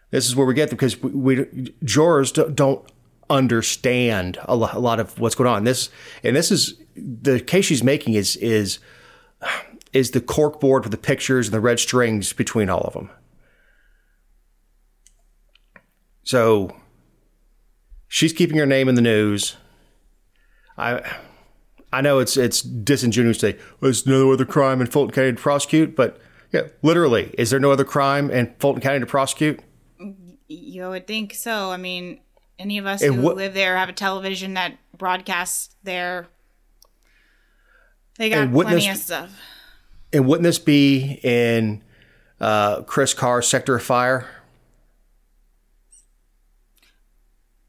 [0.09, 2.87] This is where we get them because we, we jurors don't,
[3.29, 5.63] understand a lot, of what's going on.
[5.63, 5.89] This
[6.23, 8.79] and this is the case she's making is is
[9.93, 13.09] is the cork board with the pictures and the red strings between all of them.
[16.23, 16.75] So
[18.07, 19.55] she's keeping her name in the news.
[20.77, 21.01] I
[21.91, 25.13] I know it's it's disingenuous to say oh, well, there's no other crime in Fulton
[25.13, 26.19] County to prosecute, but
[26.53, 29.59] yeah, literally, is there no other crime in Fulton County to prosecute?
[30.47, 31.71] You would think so.
[31.71, 32.19] I mean,
[32.57, 36.27] any of us who live there have a television that broadcasts there.
[38.17, 39.41] They got plenty this- of stuff.
[40.13, 41.83] And wouldn't this be in
[42.39, 44.25] uh, Chris Carr's sector of fire?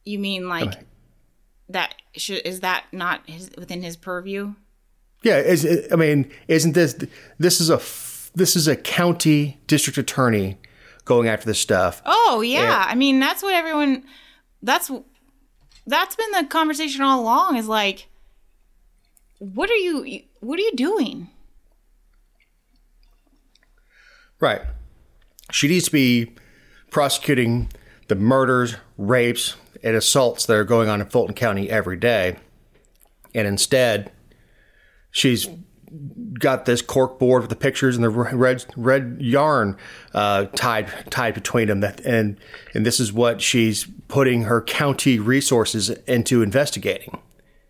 [0.05, 0.75] You mean like
[1.69, 1.97] that?
[2.17, 4.55] Should, is that not his, within his purview?
[5.23, 6.97] Yeah, is I mean, isn't this
[7.39, 7.81] this is a
[8.37, 10.59] this is a county district attorney
[11.09, 12.01] going after this stuff?
[12.07, 12.85] Oh yeah.
[12.87, 14.05] I mean, that's what everyone.
[14.63, 14.91] That's
[15.87, 17.57] that's been the conversation all along.
[17.57, 18.09] Is like,
[19.39, 20.23] what are you?
[20.41, 21.31] What are you doing?
[24.39, 24.61] Right.
[25.51, 26.35] She needs to be
[26.91, 27.73] prosecuting
[28.09, 32.37] the murders, rapes, and assaults that are going on in Fulton County every day.
[33.35, 34.13] And instead,
[35.11, 35.49] she's
[36.39, 39.77] got this cork board with the pictures and the red red yarn
[40.15, 41.81] uh, tied tied between them.
[41.81, 42.39] That and
[42.75, 47.19] and this is what she's putting her county resources into investigating.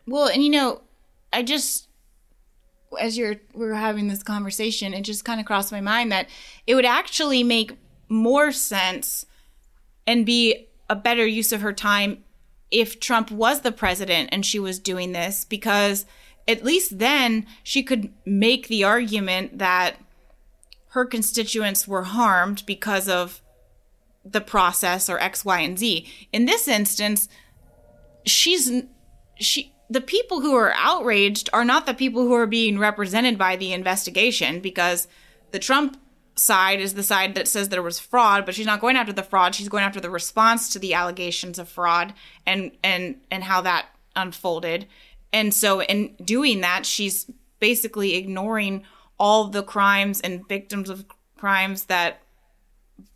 [0.06, 0.82] Well, and you know,
[1.32, 1.88] I just
[3.00, 6.28] as you're we are having this conversation, it just kind of crossed my mind that
[6.66, 7.72] it would actually make
[8.08, 9.26] more sense
[10.06, 12.24] and be a better use of her time
[12.70, 16.06] if Trump was the president and she was doing this because
[16.48, 19.96] at least then she could make the argument that
[20.88, 23.42] her constituents were harmed because of
[24.24, 26.06] the process or X, Y, and Z.
[26.32, 27.28] In this instance,
[28.24, 28.82] she's
[29.36, 33.56] she the people who are outraged are not the people who are being represented by
[33.56, 35.08] the investigation because
[35.50, 35.98] the Trump
[36.34, 39.22] side is the side that says there was fraud, but she's not going after the
[39.22, 39.54] fraud.
[39.54, 42.14] She's going after the response to the allegations of fraud
[42.46, 43.86] and and and how that
[44.16, 44.86] unfolded.
[45.32, 48.84] And so in doing that, she's basically ignoring
[49.18, 51.04] all the crimes and victims of
[51.36, 52.20] crimes that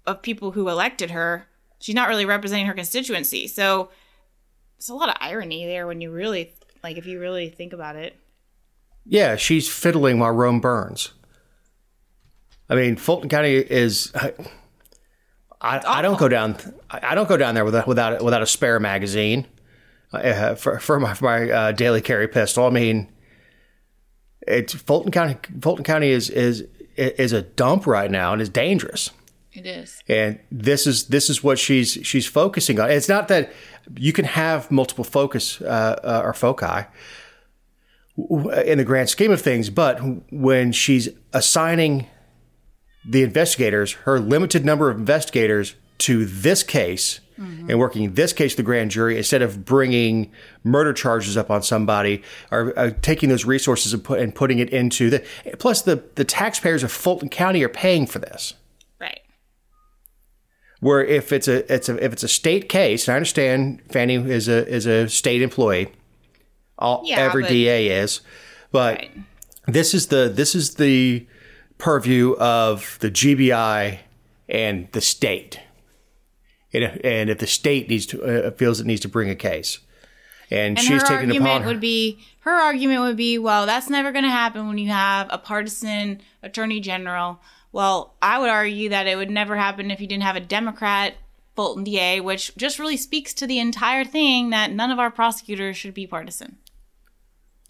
[0.07, 1.47] of people who elected her.
[1.81, 3.49] She's not really representing her constituency.
[3.49, 3.91] So
[4.79, 7.97] it's a lot of irony there when you really like if you really think about
[7.97, 8.17] it.
[9.05, 11.13] Yeah, she's fiddling while Rome burns.
[12.69, 14.13] I mean, Fulton County is.
[15.61, 16.57] I, I don't go down.
[16.91, 19.47] I don't go down there without without without a spare magazine
[20.13, 22.67] uh, for for my, for my uh, daily carry pistol.
[22.67, 23.09] I mean,
[24.47, 25.37] it's Fulton County.
[25.61, 29.11] Fulton County is is is a dump right now and is dangerous.
[29.53, 30.03] It is.
[30.09, 32.91] And this is this is what she's she's focusing on.
[32.91, 33.53] It's not that
[33.97, 36.87] you can have multiple focus uh, uh, or foci
[38.17, 39.99] in the grand scheme of things, but
[40.31, 42.07] when she's assigning
[43.05, 47.71] the investigators, her limited number of investigators to this case mm-hmm.
[47.71, 50.31] and working in this case the grand jury instead of bringing
[50.65, 54.71] murder charges up on somebody or uh, taking those resources and, put, and putting it
[54.71, 55.25] into the
[55.59, 58.55] plus the, the taxpayers of Fulton County are paying for this.
[59.01, 59.21] Right.
[60.81, 64.15] Where if it's a it's a if it's a state case, and I understand Fani
[64.15, 65.93] is a is a state employee,
[66.79, 68.21] all yeah, every but, DA is,
[68.71, 69.11] but right.
[69.67, 71.27] this is the this is the
[71.79, 73.99] purview of the GBI
[74.49, 75.61] and the state.
[76.73, 79.35] And if, and if the state needs to uh, feels it needs to bring a
[79.35, 79.79] case,
[80.51, 84.13] and, and she's taking upon her, would be her argument would be, well, that's never
[84.13, 87.41] going to happen when you have a partisan attorney general.
[87.73, 91.15] Well, I would argue that it would never happen if you didn't have a Democrat
[91.55, 95.77] Fulton DA, which just really speaks to the entire thing that none of our prosecutors
[95.77, 96.59] should be partisan.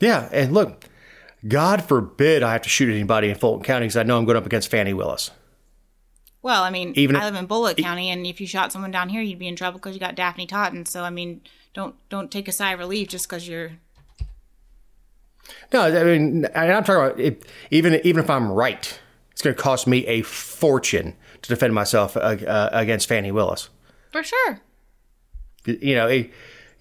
[0.01, 0.89] Yeah, and look,
[1.47, 4.37] God forbid I have to shoot anybody in Fulton County because I know I'm going
[4.37, 5.31] up against Fani Willis.
[6.43, 9.09] Well, I mean, Even I live in Bulloch County, and if you shot someone down
[9.09, 10.85] here, you'd be in trouble because you got Daphne Totten.
[10.87, 11.41] So, I mean,
[11.73, 13.73] don't don't take a sigh of relief just because you're.
[15.73, 18.99] No, I mean, I'm talking about it, even even if I'm right,
[19.31, 23.69] it's going to cost me a fortune to defend myself uh, uh, against Fani Willis.
[24.11, 24.61] For sure.
[25.65, 26.31] You know, it,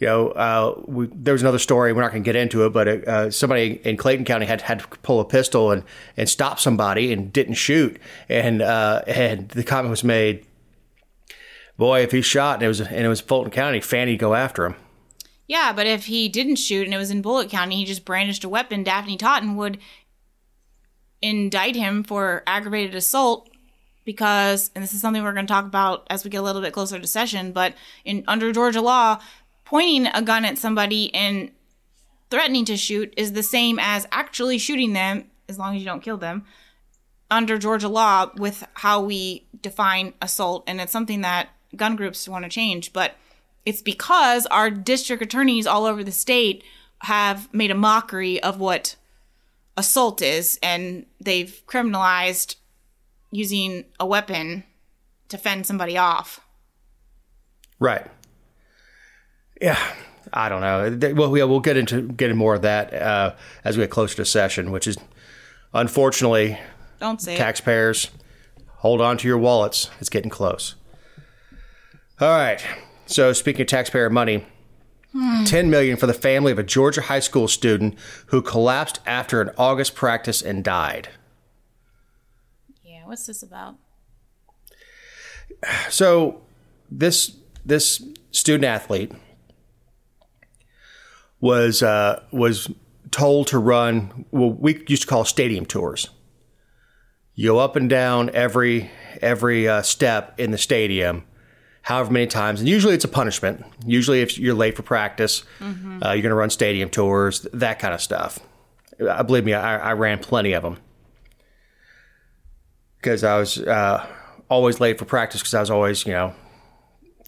[0.02, 1.94] you know, uh, we, there was another story.
[1.94, 4.80] We're not going to get into it, but uh, somebody in Clayton County had had
[4.80, 5.84] to pull a pistol and,
[6.18, 8.02] and stop somebody and didn't shoot.
[8.28, 10.44] And uh, and the comment was made,
[11.78, 14.66] "Boy, if he shot and it was and it was Fulton County, Fani go after
[14.66, 14.76] him."
[15.48, 18.44] Yeah, but if he didn't shoot and it was in Bulloch County, he just brandished
[18.44, 18.84] a weapon.
[18.84, 19.78] Daphne Totten would
[21.22, 23.52] indict him for aggravated assault
[24.04, 26.62] because, and this is something we're going to talk about as we get a little
[26.62, 29.20] bit closer to session, but in under Georgia law,
[29.72, 31.50] pointing a gun at somebody and
[32.30, 36.04] threatening to shoot is the same as actually shooting them, as long as you don't
[36.04, 36.44] kill them,
[37.32, 40.66] under Georgia law with how we define assault.
[40.68, 42.92] And it's something that gun groups want to change.
[42.92, 43.16] But
[43.66, 46.66] it's because our district attorneys all over the state
[47.04, 48.98] have made a mockery of what
[49.78, 52.56] assault is and they've criminalized
[53.32, 54.66] using a weapon
[55.30, 56.42] to fend somebody off.
[57.80, 58.12] Right
[59.62, 59.80] yeah,
[60.34, 61.14] I don't know.
[61.14, 64.26] Well, yeah, we'll get into getting more of that uh, as we get closer to
[64.26, 64.98] session, which is
[65.74, 66.60] unfortunately
[67.00, 68.64] don't say taxpayers it.
[68.78, 69.90] hold on to your wallets.
[70.00, 70.76] It's getting close.
[72.20, 72.66] All right.
[73.06, 74.46] So speaking of taxpayer money,
[75.12, 75.44] hmm.
[75.44, 77.96] 10 million for the family of a Georgia high school student
[78.28, 81.10] who collapsed after an August practice and died.
[82.84, 83.76] Yeah, what's this about?
[85.90, 86.42] So
[86.90, 89.12] this this student athlete
[91.42, 92.70] was uh, was
[93.10, 96.10] told to run what we used to call stadium tours.
[97.34, 101.24] You go up and down every every uh, step in the stadium,
[101.82, 103.66] however many times, and usually it's a punishment.
[103.86, 106.04] Usually, if you're late for practice, mm-hmm.
[106.04, 108.40] uh, you're going to run stadium tours, that kind of stuff.
[109.00, 110.78] Uh, believe me, I, I, ran plenty of them
[112.98, 114.06] because I was uh,
[114.48, 116.36] always late for practice because I was always, you know,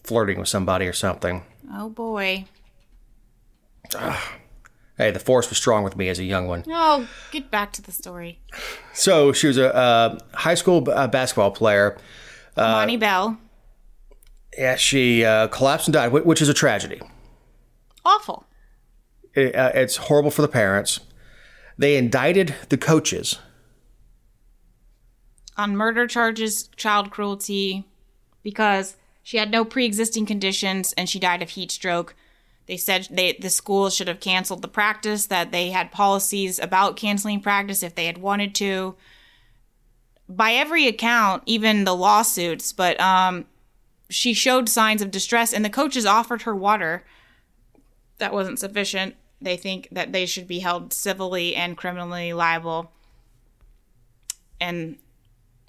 [0.03, 1.43] flirting with somebody or something.
[1.71, 2.45] Oh boy.
[4.97, 6.63] Hey, the force was strong with me as a young one.
[6.69, 8.39] Oh, get back to the story.
[8.93, 11.97] So she was a uh, high school uh, basketball player.
[12.55, 13.37] Uh, Bell.
[14.57, 17.01] Yeah, she uh, collapsed and died, which is a tragedy.
[18.05, 18.45] Awful.
[19.33, 20.99] It, uh, it's horrible for the parents.
[21.77, 23.39] They indicted the coaches
[25.57, 27.85] on murder charges, child cruelty,
[28.41, 32.15] because she had no pre-existing conditions and she died of heat stroke.
[32.65, 36.95] They said they the school should have canceled the practice, that they had policies about
[36.95, 38.95] canceling practice if they had wanted to.
[40.29, 43.45] by every account, even the lawsuits, but um,
[44.09, 47.03] she showed signs of distress, and the coaches offered her water.
[48.19, 49.15] That wasn't sufficient.
[49.41, 52.91] They think that they should be held civilly and criminally liable.
[54.61, 54.97] And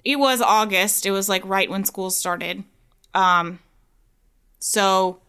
[0.05, 1.05] it was August.
[1.05, 2.63] It was like right when school started.
[3.13, 3.59] Um,
[4.59, 5.19] so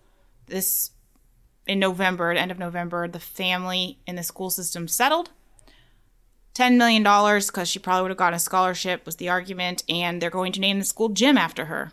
[0.46, 0.90] this
[1.66, 5.30] in November, the end of November, the family in the school system settled.
[6.54, 10.30] $10 million because she probably would have gotten a scholarship was the argument, and they're
[10.30, 11.92] going to name the school gym after her.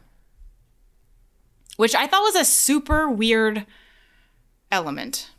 [1.75, 3.65] Which I thought was a super weird
[4.71, 5.31] element.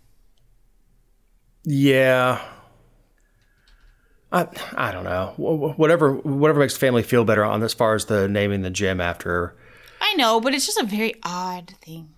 [1.65, 2.45] Yeah.
[4.31, 5.33] I, I don't know.
[5.37, 9.01] Whatever whatever makes the family feel better on as far as the naming the gym
[9.01, 9.57] after her.
[10.01, 12.14] I know, but it's just a very odd thing.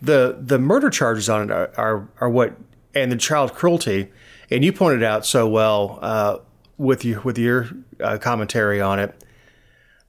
[0.00, 2.56] The the murder charges on it are, are, are what
[2.94, 4.08] and the child cruelty
[4.50, 6.38] and you pointed out so well uh,
[6.76, 7.68] with you with your
[8.02, 9.24] uh, commentary on it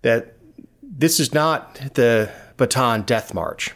[0.02, 0.36] that
[0.82, 3.74] this is not the Bataan Death March.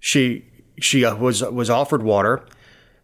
[0.00, 0.44] She
[0.80, 2.44] she uh, was was offered water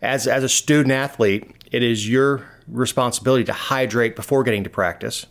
[0.02, 1.50] as as a student athlete.
[1.70, 5.26] It is your responsibility to hydrate before getting to practice.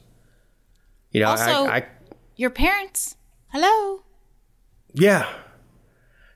[1.12, 1.86] You know, Also, I, I
[2.36, 3.16] Your parents,
[3.50, 4.03] hello.
[4.94, 5.28] Yeah.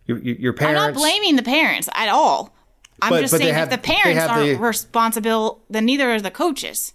[0.06, 2.56] Your, your your I'm not blaming the parents at all.
[3.02, 6.22] I'm But- just but saying have- if the parents aren't the- responsible, then neither are
[6.22, 6.94] the coaches.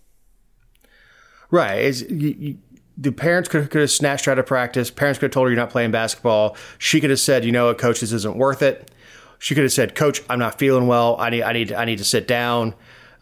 [1.50, 1.94] Right.
[2.10, 2.58] You, you,
[2.96, 4.90] the parents could, could have snatched her out of practice.
[4.90, 6.56] Parents could have told her you're not playing basketball.
[6.78, 8.90] She could have said, you know what, coach, this isn't worth it.
[9.38, 11.16] She could have said, Coach, I'm not feeling well.
[11.18, 12.74] I need I need I need to sit down.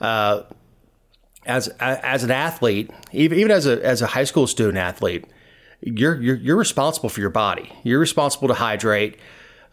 [0.02, 0.42] Uh,
[1.46, 5.24] as as an athlete, even even as a as a high school student athlete,
[5.82, 7.72] you're you're you're responsible for your body.
[7.82, 9.18] You're responsible to hydrate.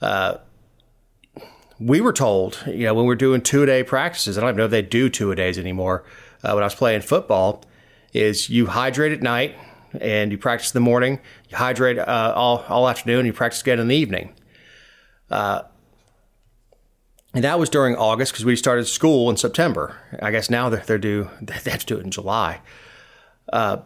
[0.01, 0.37] Uh,
[1.79, 4.49] we were told, you know, when we are doing two a day practices, I don't
[4.49, 6.03] even know if they do two a days anymore.
[6.43, 7.63] Uh, when I was playing football,
[8.13, 9.55] is you hydrate at night
[9.99, 11.19] and you practice in the morning.
[11.49, 13.25] You hydrate uh, all all afternoon.
[13.25, 14.33] You practice again in the evening.
[15.29, 15.63] Uh,
[17.33, 19.97] and that was during August because we started school in September.
[20.21, 21.29] I guess now they're, they're due.
[21.41, 22.61] They have to do it in July.
[23.51, 23.77] Uh,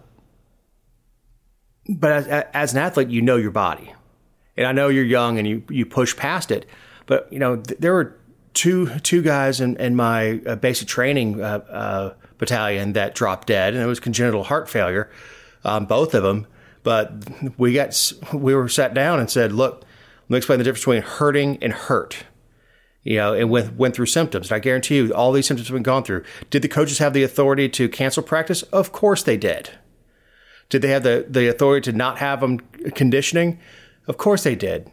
[1.90, 3.94] but as, as an athlete, you know your body,
[4.58, 6.66] and I know you're young and you you push past it.
[7.06, 8.18] But you know th- there were
[8.54, 13.74] two two guys in, in my uh, basic training uh, uh, battalion that dropped dead,
[13.74, 15.10] and it was congenital heart failure,
[15.64, 16.48] um, both of them.
[16.84, 17.14] But
[17.58, 19.84] we got we were sat down and said, "Look,
[20.24, 22.26] let me explain the difference between hurting and hurt."
[23.04, 24.52] You know, and went went through symptoms.
[24.52, 26.24] And I guarantee you, all these symptoms have been gone through.
[26.52, 28.62] Did the coaches have the authority to cancel practice?
[28.64, 29.72] Of course they did.
[30.72, 32.60] Did they have the, the authority to not have them
[32.96, 33.60] conditioning?
[34.08, 34.90] Of course they did.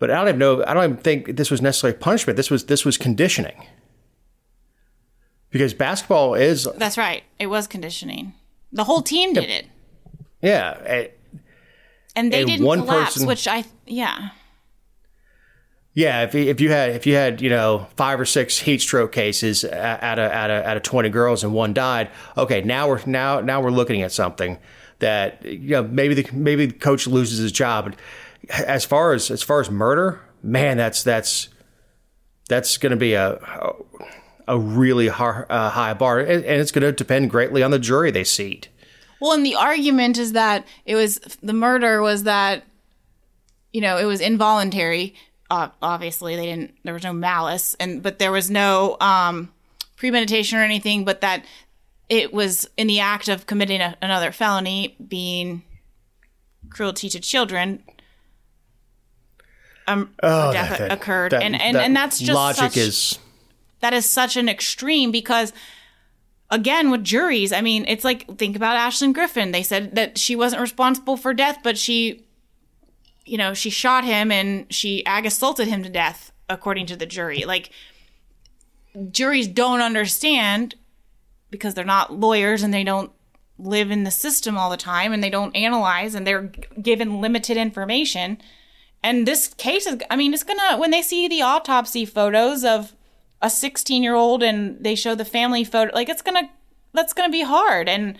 [0.00, 0.64] But I don't even know.
[0.66, 2.36] I don't even think this was necessarily punishment.
[2.36, 3.66] This was this was conditioning.
[5.50, 7.22] Because basketball is That's right.
[7.38, 8.34] It was conditioning.
[8.72, 9.66] The whole team did it,
[10.42, 11.06] yeah.
[12.14, 13.14] and they didn't one collapse.
[13.14, 14.30] person- Which I yeah.
[15.94, 19.10] Yeah, if, if you had if you had you know five or six heat stroke
[19.10, 23.00] cases out of out of out of twenty girls and one died, okay, now we're
[23.06, 24.58] now now we're looking at something
[24.98, 27.94] that you know maybe the maybe the coach loses his job.
[28.50, 31.48] As far as as far as murder, man, that's that's
[32.48, 33.38] that's going to be a
[34.48, 37.78] a really high, uh, high bar, and, and it's going to depend greatly on the
[37.78, 38.68] jury they seat.
[39.20, 42.64] Well, and the argument is that it was the murder was that
[43.72, 45.14] you know it was involuntary.
[45.50, 46.74] Uh, obviously, they didn't.
[46.84, 49.52] There was no malice, and but there was no um,
[49.96, 51.04] premeditation or anything.
[51.04, 51.44] But that
[52.08, 55.62] it was in the act of committing a, another felony, being
[56.70, 57.82] cruelty to children.
[59.86, 63.18] Um, Oh, death that- that- occurred, that- and and, and that's just logic such, is
[63.80, 65.52] that is such an extreme because
[66.50, 69.52] again with juries i mean it's like think about ashlyn griffin.
[69.52, 72.26] They said that she wasn't responsible for death but she
[73.24, 77.06] you know she shot him and she ag assaulted him to death according to the
[77.06, 77.44] jury.
[77.46, 77.70] Like
[79.10, 80.74] juries don't understand
[81.50, 83.10] because they're not lawyers and they don't
[83.58, 87.56] live in the system all the time and they don't analyze and they're given limited
[87.56, 88.38] information.
[89.02, 92.94] And this case is i mean it's gonna when they see the autopsy photos of
[93.40, 96.50] a 16 year old and they show the family photo like it's gonna
[96.92, 98.18] that's gonna be hard and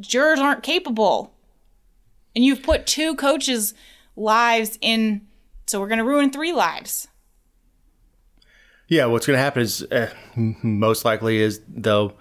[0.00, 1.32] jurors aren't capable.
[2.34, 3.74] And you've put two coaches
[4.16, 5.26] lives in
[5.66, 7.08] so we're gonna ruin three lives.
[8.88, 12.16] Yeah, what's going to happen is uh, most likely is they'll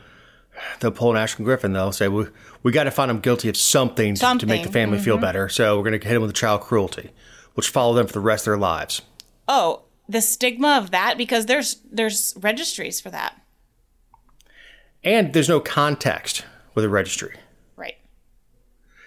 [0.80, 1.74] they'll pull an Ashton Griffin.
[1.74, 2.28] They'll say we
[2.64, 5.16] we got to find them guilty of something, to- to make the Something, family feel
[5.16, 5.22] mm-hmm.
[5.22, 5.50] better.
[5.50, 7.12] So we're going to hit them with child cruelty,
[7.56, 9.02] which follow them for the rest of their lives.
[9.48, 13.42] oh the stigma of that because there's there's registries for that
[15.04, 16.44] And there's no context
[16.76, 17.36] with a registry.
[17.78, 17.96] Right.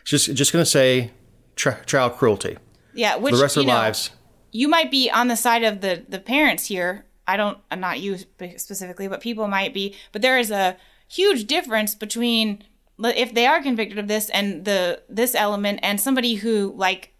[0.04, 1.10] Just just going to say
[1.54, 2.56] tra- child cruelty
[2.94, 4.10] Yeah, which for the rest of their know, lives.
[4.52, 7.04] you might be on the side of the the parents here.
[7.28, 8.18] I don't, not you
[8.56, 9.96] specifically, but people might be.
[10.12, 10.76] But there is a
[11.08, 12.64] huge difference between
[12.98, 17.12] if they are convicted of this and the this element, and somebody who like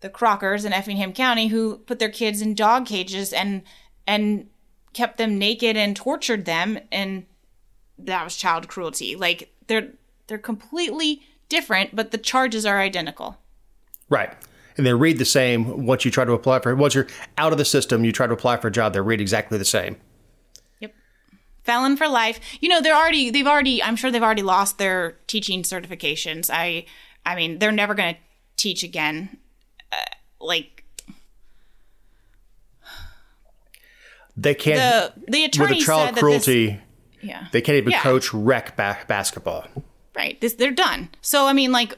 [0.00, 3.62] the Crockers in Effingham County who put their kids in dog cages and
[4.06, 4.48] and
[4.92, 7.26] kept them naked and tortured them, and
[7.98, 9.16] that was child cruelty.
[9.16, 9.92] Like they're
[10.26, 13.38] they're completely different, but the charges are identical.
[14.08, 14.32] Right.
[14.76, 17.58] And they read the same once you try to apply for once you're out of
[17.58, 19.96] the system, you try to apply for a job, they read exactly the same.
[21.64, 22.40] Felon for life.
[22.60, 26.50] You know, they're already they've already I'm sure they've already lost their teaching certifications.
[26.52, 26.86] I
[27.26, 28.20] I mean, they're never going to
[28.56, 29.36] teach again.
[29.92, 29.96] Uh,
[30.40, 30.84] like
[34.36, 36.78] They can't the the with attorney the child said that cruelty, this
[37.22, 37.46] yeah.
[37.52, 38.02] they can't even Yeah.
[38.02, 39.66] coach rec ba- basketball.
[40.16, 40.40] Right.
[40.40, 41.08] This they're done.
[41.20, 41.94] So I mean, like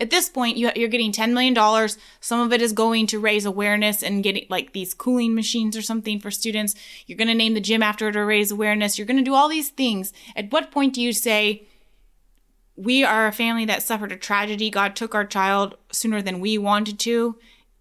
[0.00, 1.96] at this point, you, you're getting ten million dollars.
[2.20, 5.82] Some of it is going to raise awareness and getting like these cooling machines or
[5.82, 6.74] something for students.
[7.06, 8.98] You're going to name the gym after it to raise awareness.
[8.98, 10.12] You're going to do all these things.
[10.34, 11.66] At what point do you say?
[12.76, 14.68] We are a family that suffered a tragedy.
[14.68, 17.36] God took our child sooner than we wanted to,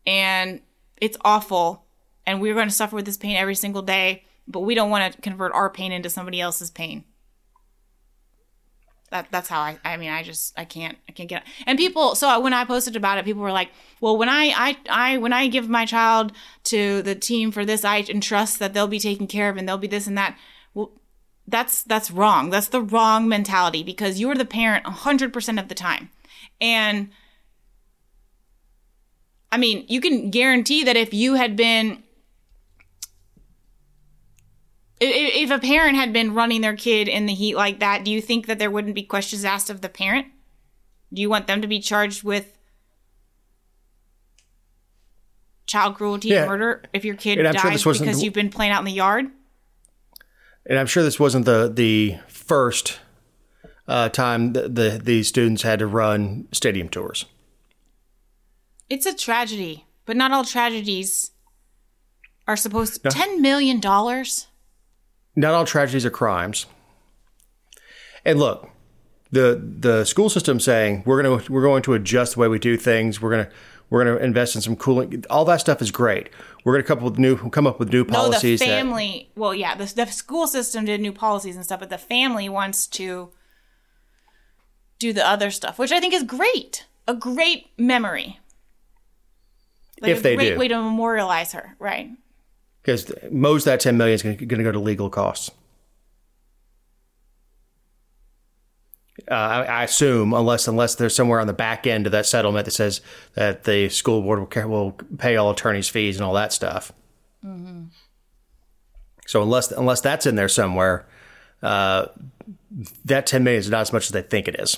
[0.05, 0.61] and
[0.97, 1.85] it's awful.
[2.27, 5.13] And we're going to suffer with this pain every single day, but we don't want
[5.13, 7.05] to convert our pain into somebody else's pain
[9.13, 11.47] that that's how I I mean I just I can't I can't get it.
[11.65, 13.69] And people so when I posted about it people were like,
[14.01, 16.33] "Well, when I I I when I give my child
[16.65, 19.77] to the team for this I entrust that they'll be taken care of and they'll
[19.77, 20.35] be this and that."
[20.73, 20.91] Well,
[21.47, 22.49] that's that's wrong.
[22.49, 26.09] That's the wrong mentality because you're the parent 100% of the time.
[26.59, 27.09] And
[29.51, 32.03] I mean, you can guarantee that if you had been
[35.03, 38.11] if if a parent had been running their kid in the heat like that, do
[38.11, 40.27] you think that there wouldn't be questions asked of the parent?
[41.13, 42.57] Do you want them to be charged with
[45.65, 46.41] child cruelty Yeah.
[46.41, 48.91] and murder if your kid dies sure because the- you've been playing out in the
[48.91, 49.27] yard?
[50.65, 52.99] And I'm sure this wasn't the the first
[53.87, 57.25] uh, time the, the these students had to run stadium tours.
[58.89, 61.31] It's a tragedy, but not all tragedies
[62.47, 63.09] are supposed to.
[63.09, 63.81] $10 million?
[65.35, 66.65] Not all tragedies are crimes.
[68.25, 68.69] And look,
[69.31, 72.77] the the school system saying we're gonna we're going to adjust the way we do
[72.77, 73.21] things.
[73.21, 73.49] We're gonna
[73.89, 75.25] we're gonna invest in some cooling.
[75.29, 76.29] All that stuff is great.
[76.63, 78.13] We're gonna come up with new come up with new policies.
[78.13, 78.59] No, the policies.
[78.59, 79.31] that, family.
[79.35, 82.87] well, yeah, the, the school system did new policies and stuff, but the family wants
[82.87, 83.31] to
[84.99, 86.85] do the other stuff, which I think is great.
[87.07, 88.39] A great memory.
[90.01, 90.59] Like If a they great do.
[90.59, 92.11] way to memorialize her, right?
[92.83, 95.49] Because most of that ten million is going to go to legal costs.
[99.29, 102.65] Uh, I, I assume, unless unless there's somewhere on the back end of that settlement
[102.65, 102.99] that says
[103.35, 106.91] that the school board will, will pay all attorneys' fees and all that stuff.
[109.27, 111.07] So unless unless that's in there somewhere,
[111.61, 112.07] uh,
[113.05, 114.77] that ten million is not as much as they think it is.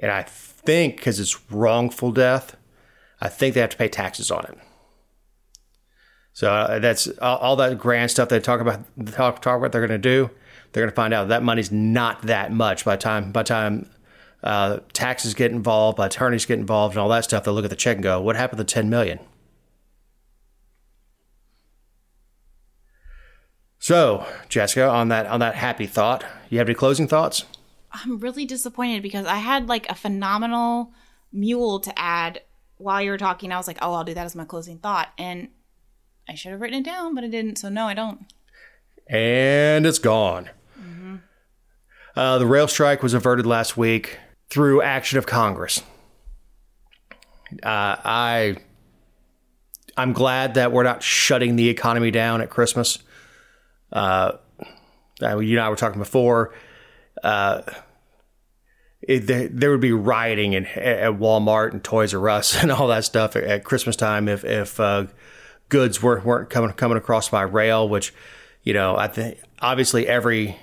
[0.00, 2.56] And I think because it's wrongful death,
[3.20, 4.58] I think they have to pay taxes on it.
[6.38, 8.84] So uh, that's all, that grand stuff they talk about.
[9.08, 10.30] Talk talk what they're going to do.
[10.70, 13.90] They're going to find out that money's not that much by time by time
[14.44, 17.42] uh, taxes get involved, by attorneys get involved, and all that stuff.
[17.42, 19.18] They look at the check and go, "What happened to ten million?
[23.80, 27.46] So, Jessica, on that on that happy thought, you have any closing thoughts?
[27.90, 30.92] I'm really disappointed because I had like a phenomenal
[31.32, 32.42] mule to add
[32.76, 33.50] while you were talking.
[33.50, 35.08] I was like, oh, I'll do that as my closing thought.
[35.18, 35.48] And
[36.28, 37.56] I should have written it down, but I didn't.
[37.58, 38.26] So, no, I don't.
[39.08, 40.50] and it's gone.
[42.14, 44.18] Uh, the rail strike was averted last week
[44.50, 45.82] through action of Congress.
[47.62, 48.56] Uh, I
[49.96, 52.98] I'm glad that we're not shutting the economy down at Christmas.
[53.92, 54.32] Uh,
[55.22, 56.54] uh, you and I were talking before.
[57.22, 57.62] Uh,
[59.00, 62.88] it, there, there would be rioting in, at Walmart and Toys R Us and all
[62.88, 65.06] that stuff at, at Christmas time if if uh,
[65.68, 67.88] goods weren't weren't coming coming across by rail.
[67.88, 68.14] Which,
[68.62, 70.56] you know, I think obviously every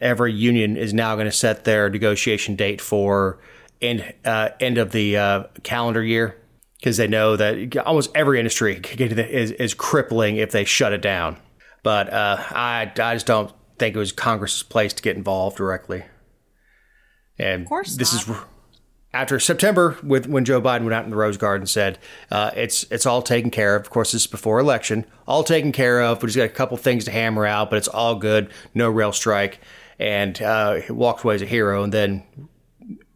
[0.00, 3.38] every union is now going to set their negotiation date for
[3.80, 6.36] end uh, end of the uh, calendar year
[6.78, 11.36] because they know that almost every industry is is crippling if they shut it down.
[11.82, 16.04] But uh, I I just don't think it was Congress's place to get involved directly.
[17.38, 18.28] And of course this is
[19.18, 21.98] after September, with when Joe Biden went out in the Rose Garden and said
[22.30, 23.82] uh, it's it's all taken care of.
[23.82, 26.22] Of course, this is before election, all taken care of.
[26.22, 28.48] We just got a couple things to hammer out, but it's all good.
[28.74, 29.60] No rail strike,
[29.98, 31.82] and uh, he walked away as a hero.
[31.82, 32.22] And then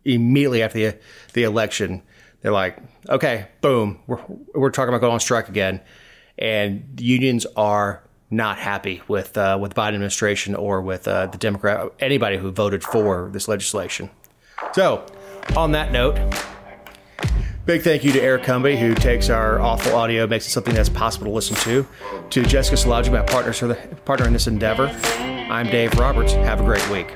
[0.05, 0.99] immediately after the
[1.35, 2.03] the election,
[2.41, 2.79] they're like,
[3.09, 4.19] okay, boom, we're
[4.57, 5.81] we're talking about going on strike again,
[6.37, 11.39] and unions are not happy with uh, with the Biden administration or with uh, the
[11.39, 14.11] Democrat anybody who voted for this legislation.
[14.73, 15.07] So,
[15.57, 16.19] on that note.
[17.65, 20.89] Big thank you to Eric Cumby, who takes our awful audio, makes it something that's
[20.89, 21.87] possible to listen to.
[22.31, 24.89] To Jessica Szilagyi, my partners for the, partner in this endeavor.
[24.89, 26.33] I'm Dave Roberts.
[26.33, 27.15] Have a great week.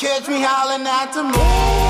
[0.00, 1.89] Catch me howling at the moon.